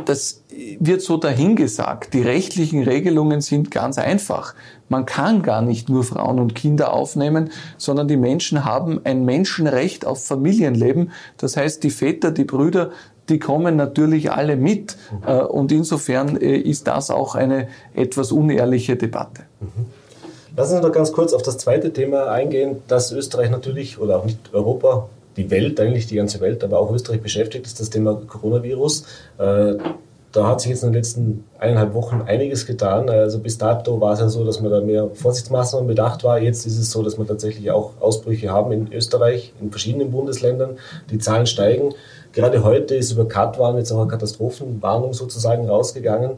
das 0.04 0.42
wird 0.80 1.02
so 1.02 1.16
dahingesagt. 1.16 2.14
Die 2.14 2.23
rechtlichen 2.23 2.83
Regelungen 2.83 3.40
sind 3.40 3.71
ganz 3.71 3.99
einfach. 3.99 4.54
Man 4.88 5.06
kann 5.06 5.42
gar 5.42 5.62
nicht 5.62 5.88
nur 5.88 6.04
Frauen 6.04 6.40
und 6.40 6.54
Kinder 6.54 6.92
aufnehmen, 6.92 7.50
sondern 7.78 8.09
die 8.09 8.16
Menschen 8.16 8.64
haben 8.64 9.00
ein 9.04 9.25
Menschenrecht 9.25 10.04
auf 10.04 10.25
Familienleben. 10.25 11.12
Das 11.37 11.56
heißt, 11.56 11.83
die 11.83 11.90
Väter, 11.90 12.33
die 12.33 12.44
Brüder, 12.44 12.90
die 13.28 13.38
kommen 13.38 13.76
natürlich 13.76 14.30
alle 14.33 14.56
mit. 14.56 14.97
Äh, 15.26 15.38
und 15.38 15.73
insofern 15.73 16.37
äh, 16.37 16.56
ist 16.56 16.87
das 16.87 17.11
auch 17.11 17.35
eine 17.35 17.68
etwas 17.94 18.33
unehrliche 18.33 18.97
Debatte. 18.97 19.42
Mhm. 19.61 19.87
Lassen 20.56 20.71
Sie 20.71 20.76
uns 20.76 20.87
noch 20.87 20.92
ganz 20.92 21.12
kurz 21.12 21.33
auf 21.33 21.42
das 21.42 21.59
zweite 21.59 21.92
Thema 21.92 22.26
eingehen, 22.26 22.76
dass 22.87 23.11
Österreich 23.11 23.50
natürlich, 23.50 23.99
oder 23.99 24.18
auch 24.18 24.25
nicht 24.25 24.38
Europa, 24.52 25.09
die 25.37 25.50
Welt, 25.50 25.81
eigentlich 25.81 26.07
die 26.07 26.17
ganze 26.17 26.41
Welt, 26.41 26.62
aber 26.64 26.79
auch 26.79 26.93
Österreich 26.93 27.21
beschäftigt, 27.21 27.67
ist 27.67 27.81
das 27.81 27.91
Thema 27.91 28.14
Coronavirus. 28.14 29.05
Äh, 29.38 29.75
da 30.35 30.49
hat 30.49 30.61
sich 30.61 30.71
jetzt 30.71 30.83
in 30.83 30.88
den 30.88 30.95
letzten 30.95 31.45
eineinhalb 31.61 31.95
Wochen 31.95 32.23
einiges 32.26 32.67
getan. 32.67 33.09
Also 33.09 33.38
bis 33.38 33.57
dato 33.57 34.00
war 34.00 34.14
es 34.14 34.21
ja 34.21 34.29
so, 34.29 34.45
dass 34.45 34.61
man 34.61 34.71
da 34.71 34.81
mehr 34.81 35.09
Vorsichtsmaßnahmen 35.14 35.87
bedacht 35.87 36.25
war. 36.25 36.41
Jetzt 36.41 36.67
ist 36.67 36.76
es 36.76 36.91
so, 36.91 37.05
dass 37.05 37.17
wir 37.19 37.26
tatsächlich 37.26 37.71
auch 37.71 37.93
Ausbrüche 38.00 38.50
haben 38.50 38.73
in 38.73 38.93
Österreich, 38.93 39.53
in 39.61 39.71
verschiedenen 39.71 40.11
Bundesländern. 40.11 40.79
Die 41.11 41.19
Zahlen 41.19 41.47
steigen. 41.47 41.95
Gerade 42.33 42.64
heute 42.64 42.97
ist 42.97 43.12
über 43.12 43.29
Katwan 43.29 43.76
jetzt 43.76 43.93
auch 43.93 44.00
eine 44.00 44.09
Katastrophenwarnung 44.09 45.14
sozusagen 45.14 45.69
rausgegangen. 45.69 46.33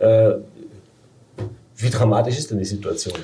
Äh, 0.00 0.32
wie 1.76 1.90
dramatisch 1.90 2.38
ist 2.38 2.50
denn 2.50 2.58
die 2.58 2.64
Situation? 2.64 3.14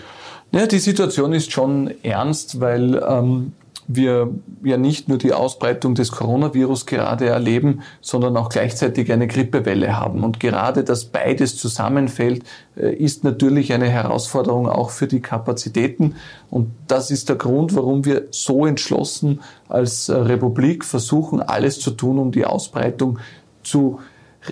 Ja, 0.52 0.66
die 0.66 0.78
Situation 0.78 1.32
ist 1.32 1.50
schon 1.50 1.92
ernst, 2.04 2.60
weil 2.60 3.02
ähm, 3.08 3.54
wir 3.88 4.30
ja 4.62 4.76
nicht 4.76 5.08
nur 5.08 5.18
die 5.18 5.32
Ausbreitung 5.32 5.94
des 5.94 6.12
Coronavirus 6.12 6.86
gerade 6.86 7.26
erleben, 7.26 7.82
sondern 8.00 8.36
auch 8.36 8.48
gleichzeitig 8.48 9.12
eine 9.12 9.26
Grippewelle 9.26 9.98
haben. 9.98 10.24
Und 10.24 10.40
gerade, 10.40 10.84
dass 10.84 11.06
beides 11.06 11.56
zusammenfällt, 11.56 12.44
äh, 12.76 12.94
ist 12.94 13.24
natürlich 13.24 13.72
eine 13.72 13.88
Herausforderung 13.88 14.68
auch 14.68 14.90
für 14.90 15.06
die 15.06 15.20
Kapazitäten. 15.20 16.14
Und 16.50 16.70
das 16.86 17.10
ist 17.10 17.28
der 17.28 17.36
Grund, 17.36 17.74
warum 17.74 18.04
wir 18.04 18.28
so 18.30 18.66
entschlossen 18.66 19.40
als 19.68 20.08
äh, 20.08 20.14
Republik 20.14 20.84
versuchen, 20.84 21.42
alles 21.42 21.80
zu 21.80 21.90
tun, 21.90 22.18
um 22.18 22.32
die 22.32 22.44
Ausbreitung 22.44 23.18
zu 23.62 24.00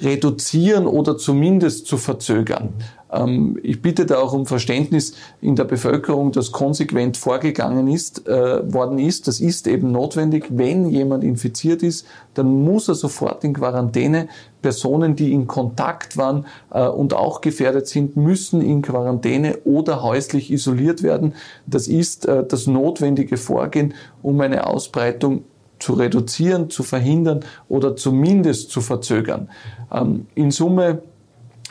reduzieren 0.02 0.86
oder 0.86 1.18
zumindest 1.18 1.86
zu 1.86 1.96
verzögern. 1.96 2.74
Ähm, 3.12 3.58
ich 3.62 3.82
bitte 3.82 4.06
da 4.06 4.18
auch 4.18 4.32
um 4.32 4.46
Verständnis 4.46 5.14
in 5.40 5.56
der 5.56 5.64
Bevölkerung, 5.64 6.32
dass 6.32 6.52
konsequent 6.52 7.16
vorgegangen 7.16 7.88
ist, 7.88 8.26
äh, 8.26 8.72
worden 8.72 8.98
ist. 8.98 9.28
Das 9.28 9.40
ist 9.40 9.66
eben 9.66 9.92
notwendig. 9.92 10.46
Wenn 10.50 10.88
jemand 10.88 11.24
infiziert 11.24 11.82
ist, 11.82 12.06
dann 12.34 12.62
muss 12.62 12.88
er 12.88 12.94
sofort 12.94 13.44
in 13.44 13.54
Quarantäne. 13.54 14.28
Personen, 14.62 15.16
die 15.16 15.32
in 15.32 15.46
Kontakt 15.46 16.16
waren 16.16 16.46
äh, 16.70 16.86
und 16.86 17.14
auch 17.14 17.40
gefährdet 17.40 17.86
sind, 17.86 18.16
müssen 18.16 18.60
in 18.60 18.82
Quarantäne 18.82 19.58
oder 19.64 20.02
häuslich 20.02 20.50
isoliert 20.50 21.02
werden. 21.02 21.34
Das 21.66 21.88
ist 21.88 22.26
äh, 22.26 22.44
das 22.46 22.66
notwendige 22.66 23.38
Vorgehen, 23.38 23.94
um 24.22 24.40
eine 24.40 24.66
Ausbreitung 24.66 25.44
zu 25.78 25.94
reduzieren, 25.94 26.68
zu 26.68 26.82
verhindern 26.82 27.40
oder 27.68 27.96
zumindest 27.96 28.70
zu 28.70 28.82
verzögern. 28.82 29.48
Ähm, 29.90 30.26
in 30.34 30.50
Summe 30.50 31.02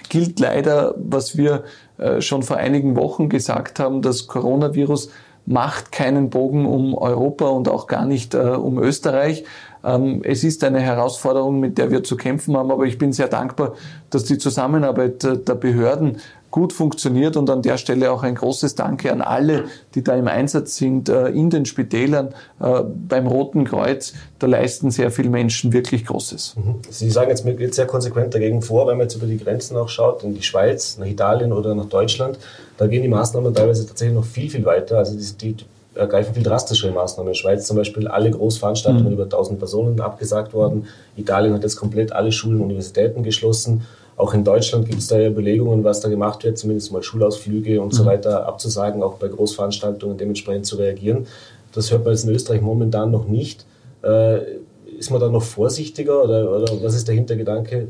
gilt 0.08 0.40
leider, 0.40 0.96
was 0.98 1.38
wir 1.38 1.64
äh, 1.98 2.22
schon 2.22 2.44
vor 2.44 2.58
einigen 2.58 2.96
Wochen 2.96 3.30
gesagt 3.30 3.80
haben, 3.80 4.02
das 4.02 4.28
Coronavirus 4.28 5.10
macht 5.46 5.92
keinen 5.92 6.30
Bogen 6.30 6.66
um 6.66 6.94
Europa 6.94 7.48
und 7.48 7.70
auch 7.70 7.88
gar 7.88 8.06
nicht 8.06 8.36
äh, 8.36 8.38
um 8.38 8.78
Österreich. 8.78 9.44
Ähm, 9.84 10.22
es 10.24 10.44
ist 10.44 10.64
eine 10.64 10.80
Herausforderung, 10.80 11.60
mit 11.60 11.78
der 11.78 11.90
wir 11.90 12.04
zu 12.04 12.18
kämpfen 12.18 12.56
haben, 12.56 12.72
aber 12.72 12.86
ich 12.86 12.98
bin 12.98 13.14
sehr 13.14 13.28
dankbar, 13.28 13.74
dass 14.10 14.26
die 14.26 14.38
Zusammenarbeit 14.38 15.24
äh, 15.24 15.38
der 15.38 15.56
Behörden 15.56 16.18
gut 16.52 16.74
funktioniert 16.74 17.38
und 17.38 17.50
an 17.50 17.62
der 17.62 17.78
Stelle 17.78 18.12
auch 18.12 18.24
ein 18.24 18.36
großes 18.36 18.76
Danke 18.76 19.12
an 19.12 19.22
alle, 19.22 19.66
die 19.96 20.04
da 20.04 20.16
im 20.16 20.28
Einsatz 20.28 20.78
sind, 20.78 21.10
äh, 21.10 21.28
in 21.30 21.50
den 21.50 21.66
Spitälern, 21.66 22.34
äh, 22.60 22.82
beim 22.84 23.28
Roten 23.28 23.66
Kreuz. 23.66 24.14
Da 24.40 24.48
leisten 24.48 24.92
sehr 24.92 25.12
viele 25.12 25.30
Menschen 25.30 25.74
wirklich 25.74 26.06
Großes. 26.06 26.56
Mhm. 26.58 26.76
Sie 26.90 27.10
sagen 27.10 27.30
jetzt, 27.30 27.46
mir 27.46 27.54
geht 27.54 27.76
sehr 27.76 27.88
konsequent 27.88 28.34
dagegen 28.34 28.62
vor, 28.62 28.88
wenn 28.88 28.98
man 28.98 29.06
jetzt 29.06 29.16
über 29.16 29.28
die 29.28 29.38
Grenzen 29.38 29.78
auch 29.78 29.90
schaut, 29.90 30.24
in 30.24 30.34
die 30.34 30.44
Schweiz, 30.44 30.98
nach 30.98 31.08
Italien 31.08 31.52
oder 31.52 31.76
nach 31.76 31.86
Deutschland, 31.86 32.40
da 32.78 32.88
gehen 32.88 33.04
die 33.04 33.10
Maßnahmen 33.10 33.54
teilweise 33.54 33.86
tatsächlich 33.86 34.16
noch 34.16 34.26
viel, 34.26 34.50
viel 34.50 34.66
weiter. 34.66 34.98
Also 34.98 35.18
die, 35.18 35.54
die 35.54 35.66
ergreifen 35.96 36.34
viel 36.34 36.44
drastischere 36.44 36.92
Maßnahmen. 36.92 37.32
In 37.32 37.36
Schweiz 37.36 37.66
zum 37.68 37.78
Beispiel 37.78 38.08
alle 38.08 38.32
Großveranstaltungen 38.32 39.08
mhm. 39.08 39.14
über 39.14 39.24
1000 39.24 39.60
Personen 39.60 40.00
abgesagt 40.00 40.54
worden. 40.54 40.88
Italien 41.18 41.54
hat 41.54 41.64
jetzt 41.64 41.76
komplett 41.76 42.12
alle 42.12 42.32
Schulen 42.32 42.58
und 42.58 42.66
Universitäten 42.66 43.24
geschlossen. 43.24 43.86
Auch 44.20 44.34
in 44.34 44.44
Deutschland 44.44 44.86
gibt 44.86 45.00
es 45.00 45.08
da 45.08 45.18
ja 45.18 45.30
Überlegungen, 45.30 45.86
was 45.86 46.02
da 46.02 46.10
gemacht 46.10 46.44
wird, 46.44 46.58
zumindest 46.58 46.92
mal 46.92 47.02
Schulausflüge 47.02 47.80
und 47.80 47.94
mhm. 47.94 47.98
so 47.98 48.06
weiter 48.06 48.46
abzusagen, 48.46 49.02
auch 49.02 49.14
bei 49.14 49.30
Großveranstaltungen 49.30 50.18
dementsprechend 50.18 50.66
zu 50.66 50.76
reagieren. 50.76 51.26
Das 51.74 51.90
hört 51.90 52.04
man 52.04 52.12
jetzt 52.12 52.26
in 52.26 52.36
Österreich 52.36 52.60
momentan 52.60 53.12
noch 53.12 53.30
nicht. 53.30 53.66
Äh, 54.04 54.40
ist 54.98 55.10
man 55.10 55.22
da 55.22 55.30
noch 55.30 55.44
vorsichtiger 55.44 56.22
oder, 56.22 56.52
oder 56.52 56.68
was 56.84 56.96
ist 56.96 57.08
der 57.08 57.16
Hintergedanke? 57.16 57.88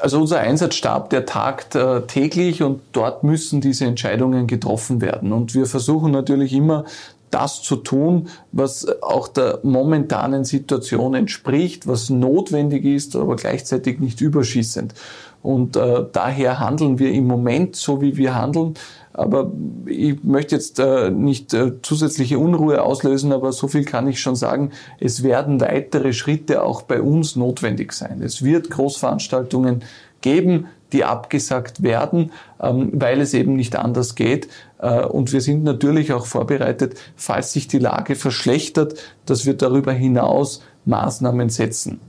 Also 0.00 0.18
unser 0.18 0.40
Einsatzstab, 0.40 1.10
der 1.10 1.24
tagt 1.24 1.76
äh, 1.76 2.00
täglich 2.02 2.64
und 2.64 2.80
dort 2.90 3.22
müssen 3.22 3.60
diese 3.60 3.84
Entscheidungen 3.84 4.48
getroffen 4.48 5.00
werden. 5.00 5.32
Und 5.32 5.54
wir 5.54 5.66
versuchen 5.66 6.10
natürlich 6.10 6.52
immer 6.52 6.84
das 7.30 7.62
zu 7.62 7.76
tun, 7.76 8.28
was 8.52 8.86
auch 9.02 9.28
der 9.28 9.60
momentanen 9.62 10.44
Situation 10.44 11.14
entspricht, 11.14 11.86
was 11.86 12.10
notwendig 12.10 12.84
ist, 12.84 13.16
aber 13.16 13.36
gleichzeitig 13.36 14.00
nicht 14.00 14.20
überschießend. 14.20 14.94
Und 15.42 15.76
äh, 15.76 16.04
daher 16.12 16.58
handeln 16.58 16.98
wir 16.98 17.12
im 17.12 17.26
Moment 17.26 17.76
so, 17.76 18.00
wie 18.00 18.16
wir 18.16 18.34
handeln. 18.34 18.74
Aber 19.12 19.50
ich 19.86 20.22
möchte 20.22 20.54
jetzt 20.54 20.78
äh, 20.78 21.10
nicht 21.10 21.54
äh, 21.54 21.80
zusätzliche 21.82 22.38
Unruhe 22.38 22.82
auslösen, 22.82 23.32
aber 23.32 23.52
so 23.52 23.66
viel 23.66 23.84
kann 23.84 24.06
ich 24.08 24.20
schon 24.20 24.36
sagen. 24.36 24.70
Es 25.00 25.22
werden 25.22 25.60
weitere 25.60 26.12
Schritte 26.12 26.62
auch 26.62 26.82
bei 26.82 27.00
uns 27.00 27.34
notwendig 27.34 27.92
sein. 27.92 28.20
Es 28.22 28.44
wird 28.44 28.70
Großveranstaltungen 28.70 29.82
geben, 30.20 30.66
die 30.92 31.04
abgesagt 31.04 31.82
werden, 31.82 32.32
ähm, 32.60 32.90
weil 32.94 33.20
es 33.20 33.34
eben 33.34 33.56
nicht 33.56 33.76
anders 33.76 34.14
geht. 34.14 34.48
Äh, 34.78 35.04
und 35.04 35.32
wir 35.32 35.40
sind 35.40 35.64
natürlich 35.64 36.12
auch 36.12 36.26
vorbereitet, 36.26 36.98
falls 37.16 37.52
sich 37.52 37.68
die 37.68 37.78
Lage 37.78 38.14
verschlechtert, 38.14 38.94
dass 39.26 39.44
wir 39.46 39.54
darüber 39.54 39.92
hinaus 39.92 40.62
Maßnahmen 40.86 41.50
setzen. 41.50 42.00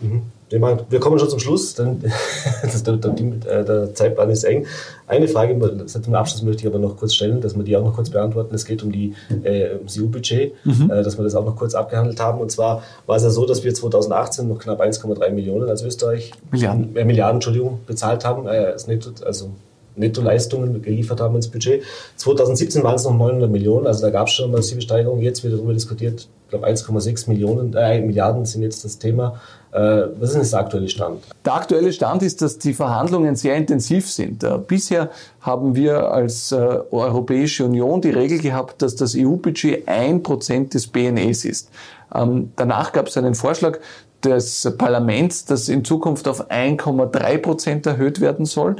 Mhm. 0.00 0.22
Wir 0.50 0.98
kommen 0.98 1.18
schon 1.18 1.30
zum 1.30 1.38
Schluss, 1.38 1.74
denn 1.74 2.02
äh, 2.62 3.64
der, 3.64 3.94
Zeitplan 3.94 4.30
ist 4.30 4.42
eng. 4.42 4.66
Eine 5.06 5.28
Frage 5.28 5.56
zum 5.86 6.14
Abschluss 6.14 6.42
möchte 6.42 6.62
ich 6.62 6.66
aber 6.66 6.80
noch 6.80 6.96
kurz 6.96 7.14
stellen, 7.14 7.40
dass 7.40 7.56
wir 7.56 7.62
die 7.62 7.76
auch 7.76 7.84
noch 7.84 7.94
kurz 7.94 8.10
beantworten. 8.10 8.54
Es 8.54 8.64
geht 8.64 8.82
um 8.82 8.90
die 8.90 9.14
äh, 9.44 9.76
EU-Budget, 9.86 10.54
mhm. 10.64 10.90
äh, 10.90 11.02
dass 11.02 11.18
wir 11.18 11.24
das 11.24 11.36
auch 11.36 11.44
noch 11.44 11.54
kurz 11.54 11.74
abgehandelt 11.74 12.18
haben. 12.20 12.40
Und 12.40 12.50
zwar 12.50 12.82
war 13.06 13.16
es 13.16 13.22
ja 13.22 13.30
so, 13.30 13.46
dass 13.46 13.62
wir 13.62 13.72
2018 13.72 14.48
noch 14.48 14.58
knapp 14.58 14.80
1,3 14.80 15.30
Millionen 15.30 15.68
als 15.68 15.82
Österreich 15.82 16.32
Milliarden, 16.50 16.96
äh, 16.96 17.04
Milliarden 17.04 17.36
Entschuldigung, 17.36 17.80
bezahlt 17.86 18.24
haben, 18.24 18.48
äh, 18.48 18.74
Netto, 18.88 19.10
also 19.24 19.50
Nettoleistungen 19.96 20.82
geliefert 20.82 21.20
haben 21.20 21.36
ins 21.36 21.48
Budget. 21.48 21.82
2017 22.16 22.82
waren 22.82 22.96
es 22.96 23.04
noch 23.04 23.16
900 23.16 23.50
Millionen, 23.50 23.86
also 23.86 24.02
da 24.02 24.10
gab 24.10 24.26
es 24.26 24.32
schon 24.32 24.46
eine 24.46 24.56
massive 24.56 24.80
Steigerung. 24.80 25.20
Jetzt 25.20 25.44
wird 25.44 25.54
darüber 25.54 25.72
diskutiert, 25.72 26.28
ich 26.44 26.50
glaube 26.50 26.66
1,6 26.66 27.28
Millionen, 27.28 27.74
äh, 27.74 28.00
Milliarden 28.00 28.44
sind 28.46 28.62
jetzt 28.62 28.84
das 28.84 28.98
Thema. 28.98 29.40
Äh, 29.72 29.78
was 30.18 30.34
ist 30.34 30.34
denn 30.34 30.50
der 30.50 30.60
aktuelle 30.60 30.88
Stand? 30.88 31.22
Der 31.44 31.54
aktuelle 31.54 31.92
Stand 31.92 32.22
ist, 32.22 32.42
dass 32.42 32.58
die 32.58 32.74
Verhandlungen 32.74 33.36
sehr 33.36 33.56
intensiv 33.56 34.10
sind. 34.10 34.42
Äh, 34.42 34.58
bisher 34.66 35.10
haben 35.40 35.74
wir 35.74 36.10
als 36.10 36.52
äh, 36.52 36.56
Europäische 36.90 37.64
Union 37.64 38.00
die 38.00 38.10
Regel 38.10 38.40
gehabt, 38.40 38.82
dass 38.82 38.96
das 38.96 39.14
EU-Budget 39.16 39.86
ein 39.86 40.22
Prozent 40.22 40.74
des 40.74 40.86
BNEs 40.88 41.44
ist. 41.44 41.70
Ähm, 42.12 42.52
danach 42.56 42.92
gab 42.92 43.06
es 43.06 43.16
einen 43.16 43.34
Vorschlag, 43.34 43.78
des 44.24 44.74
Parlaments, 44.76 45.44
das 45.46 45.68
in 45.68 45.84
Zukunft 45.84 46.26
auf 46.28 46.50
1,3 46.50 47.38
Prozent 47.38 47.86
erhöht 47.86 48.20
werden 48.20 48.44
soll. 48.44 48.76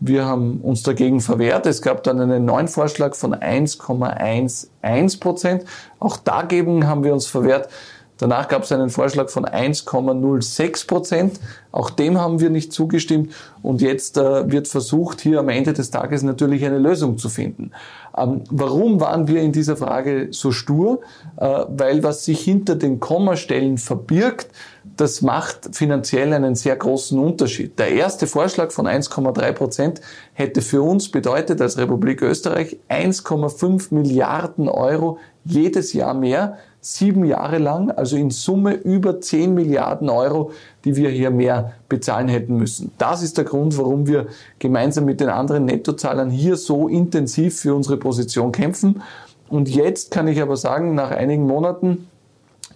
Wir 0.00 0.24
haben 0.26 0.60
uns 0.60 0.82
dagegen 0.82 1.20
verwehrt. 1.20 1.66
Es 1.66 1.82
gab 1.82 2.02
dann 2.04 2.20
einen 2.20 2.44
neuen 2.44 2.68
Vorschlag 2.68 3.14
von 3.14 3.34
1,11 3.34 5.20
Prozent. 5.20 5.64
Auch 5.98 6.16
dagegen 6.16 6.86
haben 6.86 7.02
wir 7.04 7.12
uns 7.12 7.26
verwehrt. 7.26 7.68
Danach 8.18 8.48
gab 8.48 8.62
es 8.62 8.72
einen 8.72 8.90
Vorschlag 8.90 9.28
von 9.28 9.44
1,06 9.44 10.86
Prozent. 10.86 11.40
Auch 11.72 11.90
dem 11.90 12.18
haben 12.18 12.40
wir 12.40 12.50
nicht 12.50 12.72
zugestimmt. 12.72 13.32
Und 13.62 13.82
jetzt 13.82 14.16
äh, 14.16 14.50
wird 14.50 14.68
versucht, 14.68 15.20
hier 15.20 15.40
am 15.40 15.48
Ende 15.48 15.72
des 15.72 15.90
Tages 15.90 16.22
natürlich 16.22 16.64
eine 16.64 16.78
Lösung 16.78 17.18
zu 17.18 17.28
finden. 17.28 17.72
Ähm, 18.16 18.42
warum 18.50 19.00
waren 19.00 19.26
wir 19.26 19.42
in 19.42 19.50
dieser 19.50 19.76
Frage 19.76 20.28
so 20.30 20.52
stur? 20.52 21.00
Äh, 21.36 21.64
weil 21.68 22.04
was 22.04 22.24
sich 22.24 22.40
hinter 22.40 22.76
den 22.76 23.00
Kommastellen 23.00 23.78
verbirgt, 23.78 24.48
das 24.96 25.22
macht 25.22 25.74
finanziell 25.74 26.32
einen 26.32 26.54
sehr 26.54 26.76
großen 26.76 27.18
Unterschied. 27.18 27.78
Der 27.78 27.88
erste 27.88 28.28
Vorschlag 28.28 28.70
von 28.70 28.86
1,3 28.86 29.52
Prozent 29.52 30.00
hätte 30.34 30.62
für 30.62 30.82
uns 30.82 31.10
bedeutet 31.10 31.60
als 31.60 31.78
Republik 31.78 32.22
Österreich 32.22 32.78
1,5 32.88 33.92
Milliarden 33.92 34.68
Euro 34.68 35.18
jedes 35.44 35.92
Jahr 35.92 36.14
mehr 36.14 36.58
sieben 36.84 37.24
Jahre 37.24 37.56
lang, 37.56 37.90
also 37.90 38.14
in 38.16 38.30
Summe 38.30 38.74
über 38.74 39.18
10 39.18 39.54
Milliarden 39.54 40.10
Euro, 40.10 40.50
die 40.84 40.96
wir 40.96 41.08
hier 41.08 41.30
mehr 41.30 41.72
bezahlen 41.88 42.28
hätten 42.28 42.58
müssen. 42.58 42.92
Das 42.98 43.22
ist 43.22 43.38
der 43.38 43.46
Grund, 43.46 43.78
warum 43.78 44.06
wir 44.06 44.26
gemeinsam 44.58 45.06
mit 45.06 45.20
den 45.20 45.30
anderen 45.30 45.64
Nettozahlern 45.64 46.28
hier 46.28 46.56
so 46.56 46.86
intensiv 46.88 47.58
für 47.58 47.74
unsere 47.74 47.96
Position 47.96 48.52
kämpfen. 48.52 49.02
Und 49.48 49.68
jetzt 49.68 50.10
kann 50.10 50.28
ich 50.28 50.42
aber 50.42 50.58
sagen, 50.58 50.94
nach 50.94 51.10
einigen 51.10 51.46
Monaten, 51.46 52.06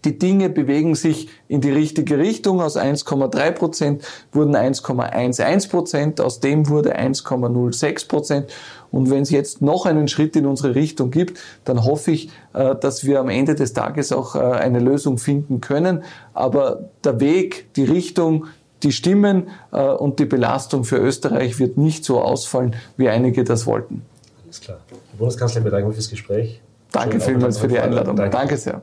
die 0.04 0.18
Dinge 0.18 0.48
bewegen 0.48 0.94
sich 0.94 1.28
in 1.48 1.60
die 1.60 1.70
richtige 1.70 2.18
Richtung. 2.18 2.60
Aus 2.60 2.76
1,3 2.76 3.50
Prozent 3.52 4.04
wurden 4.32 4.54
1,11 4.54 5.70
Prozent, 5.70 6.20
aus 6.20 6.40
dem 6.40 6.68
wurde 6.68 6.98
1,06 6.98 8.08
Prozent. 8.08 8.52
Und 8.90 9.10
wenn 9.10 9.22
es 9.22 9.30
jetzt 9.30 9.60
noch 9.60 9.86
einen 9.86 10.08
Schritt 10.08 10.34
in 10.36 10.46
unsere 10.46 10.74
Richtung 10.74 11.10
gibt, 11.10 11.38
dann 11.64 11.84
hoffe 11.84 12.12
ich, 12.12 12.30
äh, 12.54 12.74
dass 12.76 13.04
wir 13.04 13.20
am 13.20 13.28
Ende 13.28 13.54
des 13.54 13.72
Tages 13.72 14.12
auch 14.12 14.34
äh, 14.34 14.38
eine 14.38 14.80
Lösung 14.80 15.18
finden 15.18 15.60
können. 15.60 16.04
Aber 16.32 16.88
der 17.04 17.20
Weg, 17.20 17.74
die 17.74 17.84
Richtung, 17.84 18.46
die 18.82 18.92
Stimmen 18.92 19.48
äh, 19.72 19.82
und 19.82 20.18
die 20.18 20.24
Belastung 20.24 20.84
für 20.84 20.96
Österreich 20.96 21.58
wird 21.58 21.76
nicht 21.76 22.04
so 22.04 22.20
ausfallen, 22.20 22.76
wie 22.96 23.08
einige 23.08 23.44
das 23.44 23.66
wollten. 23.66 24.02
Alles 24.44 24.60
klar. 24.60 24.78
Herr 24.88 25.18
Bundeskanzler, 25.18 25.60
ich 25.60 25.64
bedanke 25.64 25.88
mich 25.88 25.96
fürs 25.96 26.10
Gespräch. 26.10 26.60
Danke 26.92 27.20
vielmals 27.20 27.58
für 27.58 27.68
die 27.68 27.78
Einladung. 27.78 28.16
Danke, 28.16 28.36
Danke 28.36 28.56
sehr. 28.56 28.82